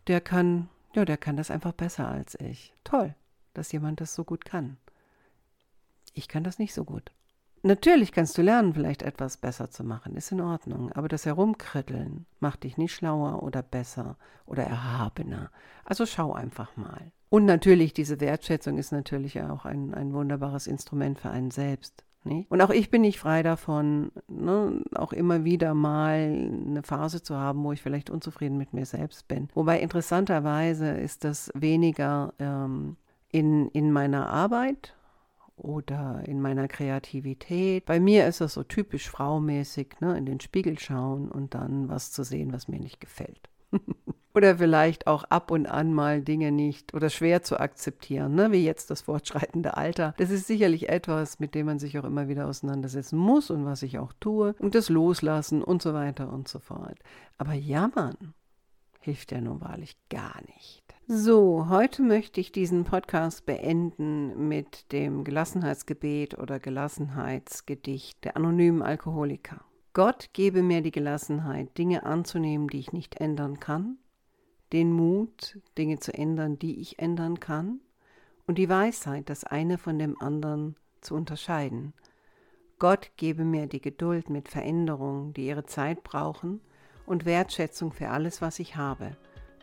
der 0.09 0.21
kann, 0.21 0.69
ja, 0.95 1.05
der 1.05 1.17
kann 1.17 1.37
das 1.37 1.53
einfach 1.53 1.73
besser 1.73 2.09
als 2.09 2.35
ich. 2.41 2.75
Toll 2.83 3.15
dass 3.57 3.73
jemand 3.73 4.01
das 4.01 4.15
so 4.15 4.25
gut 4.25 4.45
kann. 4.45 4.77
Ich 6.15 6.29
kann 6.29 6.45
das 6.45 6.59
nicht 6.59 6.75
so 6.75 6.85
gut. 6.85 7.13
Natürlich 7.63 8.13
kannst 8.13 8.39
du 8.39 8.43
lernen, 8.43 8.75
vielleicht 8.75 9.03
etwas 9.03 9.39
besser 9.39 9.71
zu 9.71 9.83
machen, 9.83 10.15
ist 10.15 10.31
in 10.31 10.41
Ordnung, 10.41 10.93
aber 10.93 11.09
das 11.09 11.27
Herumkritteln 11.27 12.27
macht 12.39 12.63
dich 12.63 12.77
nicht 12.77 12.95
schlauer 12.95 13.43
oder 13.43 13.63
besser 13.63 14.17
oder 14.45 14.63
erhabener. 14.63 15.51
Also 15.85 16.07
schau 16.07 16.33
einfach 16.33 16.77
mal. 16.77 17.11
Und 17.29 17.45
natürlich, 17.45 17.93
diese 17.93 18.21
Wertschätzung 18.21 18.79
ist 18.79 18.93
natürlich 18.93 19.41
auch 19.43 19.65
ein, 19.65 19.95
ein 19.95 20.13
wunderbares 20.13 20.67
Instrument 20.69 21.19
für 21.19 21.31
einen 21.31 21.51
selbst. 21.51 22.05
Und 22.49 22.61
auch 22.61 22.71
ich 22.71 22.91
bin 22.91 23.03
nicht 23.03 23.21
frei 23.21 23.43
davon, 23.43 24.11
ne, 24.29 24.83
auch 24.95 25.13
immer 25.13 25.45
wieder 25.45 25.75
mal 25.75 26.15
eine 26.15 26.83
Phase 26.83 27.23
zu 27.23 27.37
haben, 27.37 27.63
wo 27.63 27.73
ich 27.73 27.83
vielleicht 27.83 28.11
unzufrieden 28.11 28.59
mit 28.59 28.73
mir 28.73 28.87
selbst 28.87 29.29
bin. 29.29 29.49
Wobei 29.55 29.81
interessanterweise 29.81 30.89
ist 30.89 31.25
das 31.25 31.51
weniger 31.55 32.35
ähm, 32.39 32.97
in, 33.37 33.69
in 33.69 33.93
meiner 33.93 34.31
Arbeit 34.31 34.95
oder 35.57 36.23
in 36.27 36.41
meiner 36.41 36.69
Kreativität. 36.69 37.85
Bei 37.85 38.01
mir 38.01 38.27
ist 38.27 38.41
das 38.41 38.55
so 38.55 38.63
typisch 38.63 39.11
fraumäßig, 39.11 40.01
ne, 40.01 40.17
in 40.17 40.25
den 40.25 40.41
Spiegel 40.41 40.79
schauen 40.79 41.31
und 41.31 41.53
dann 41.53 41.91
was 41.91 42.13
zu 42.13 42.25
sehen, 42.25 42.55
was 42.55 42.67
mir 42.67 42.81
nicht 42.81 42.99
gefällt. 42.99 43.51
oder 44.35 44.57
vielleicht 44.57 45.07
auch 45.07 45.25
ab 45.25 45.51
und 45.51 45.67
an 45.67 45.93
mal 45.93 46.23
Dinge 46.23 46.51
nicht 46.51 46.95
oder 46.95 47.11
schwer 47.11 47.43
zu 47.43 47.61
akzeptieren, 47.61 48.35
ne, 48.35 48.53
wie 48.53 48.65
jetzt 48.65 48.91
das 48.91 49.03
fortschreitende 49.03 49.77
Alter. 49.77 50.15
Das 50.17 50.31
ist 50.31 50.47
sicherlich 50.47 50.89
etwas, 50.89 51.39
mit 51.39 51.55
dem 51.55 51.67
man 51.67 51.79
sich 51.79 51.99
auch 51.99 52.05
immer 52.05 52.29
wieder 52.29 52.47
auseinandersetzen 52.47 53.19
muss 53.19 53.51
und 53.51 53.67
was 53.67 53.83
ich 53.83 53.99
auch 53.99 54.15
tue 54.19 54.55
und 54.61 54.75
das 54.75 54.89
Loslassen 54.89 55.63
und 55.63 55.83
so 55.83 55.93
weiter 55.93 56.33
und 56.33 56.49
so 56.49 56.59
fort. 56.59 56.99
Aber 57.37 57.53
jammern 57.53 58.33
hilft 59.07 59.31
ja 59.31 59.41
nun 59.41 59.61
wahrlich 59.61 59.97
gar 60.11 60.35
nicht. 60.57 60.83
So, 61.07 61.69
heute 61.69 62.03
möchte 62.03 62.41
ich 62.41 62.51
diesen 62.51 62.83
Podcast 62.83 63.47
beenden 63.47 64.49
mit 64.49 64.91
dem 64.91 65.23
Gelassenheitsgebet 65.23 66.37
oder 66.37 66.59
Gelassenheitsgedicht 66.59 68.25
der 68.25 68.37
anonymen 68.37 68.83
Alkoholiker. 68.83 69.61
Gott 69.93 70.31
gebe 70.33 70.65
mir 70.65 70.83
die 70.83 70.91
Gelassenheit, 70.91 71.79
Dinge 71.79 72.05
anzunehmen, 72.05 72.67
die 72.67 72.81
ich 72.81 72.93
nicht 72.93 73.21
ändern 73.21 73.61
kann, 73.61 73.99
den 74.73 74.91
Mut, 74.91 75.61
Dinge 75.79 76.01
zu 76.01 76.13
ändern, 76.13 76.59
die 76.59 76.81
ich 76.81 76.99
ändern 76.99 77.39
kann, 77.39 77.79
und 78.49 78.59
die 78.59 78.69
Weisheit, 78.69 79.31
das 79.31 79.45
eine 79.45 79.79
von 79.79 80.01
dem 80.01 80.21
anderen 80.21 80.75
zu 81.01 81.15
unterscheiden. 81.15 81.95
Gott 82.81 83.13
gebe 83.17 83.45
mir 83.45 83.69
die 83.69 83.81
Geduld 83.81 84.31
mit 84.31 84.49
Veränderungen, 84.49 85.33
die 85.33 85.47
ihre 85.47 85.65
Zeit 85.65 86.03
brauchen, 86.03 86.61
und 87.07 87.25
Wertschätzung 87.25 87.93
für 87.93 88.11
alles, 88.11 88.43
was 88.43 88.59
ich 88.59 88.77
habe 88.77 89.17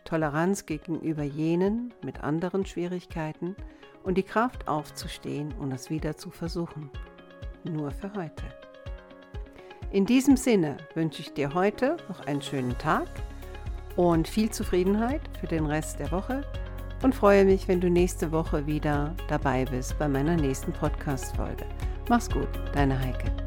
Toleranz 0.04 0.66
gegenüber 0.66 1.22
jenen 1.22 1.92
mit 2.02 2.22
anderen 2.22 2.66
Schwierigkeiten 2.66 3.56
und 4.02 4.18
die 4.18 4.22
Kraft 4.22 4.68
aufzustehen 4.68 5.52
und 5.58 5.72
es 5.72 5.90
wieder 5.90 6.16
zu 6.16 6.30
versuchen. 6.30 6.90
Nur 7.64 7.90
für 7.90 8.12
heute. 8.14 8.44
In 9.90 10.06
diesem 10.06 10.36
Sinne 10.36 10.76
wünsche 10.94 11.22
ich 11.22 11.32
dir 11.32 11.54
heute 11.54 11.96
noch 12.08 12.20
einen 12.26 12.42
schönen 12.42 12.76
Tag 12.78 13.08
und 13.96 14.28
viel 14.28 14.50
Zufriedenheit 14.50 15.22
für 15.40 15.46
den 15.46 15.66
Rest 15.66 16.00
der 16.00 16.10
Woche 16.10 16.42
und 17.02 17.14
freue 17.14 17.44
mich, 17.44 17.68
wenn 17.68 17.80
du 17.80 17.88
nächste 17.88 18.32
Woche 18.32 18.66
wieder 18.66 19.14
dabei 19.28 19.64
bist 19.64 19.98
bei 19.98 20.08
meiner 20.08 20.36
nächsten 20.36 20.72
Podcast-Folge. 20.72 21.64
Mach's 22.08 22.28
gut, 22.28 22.48
deine 22.72 22.98
Heike. 22.98 23.43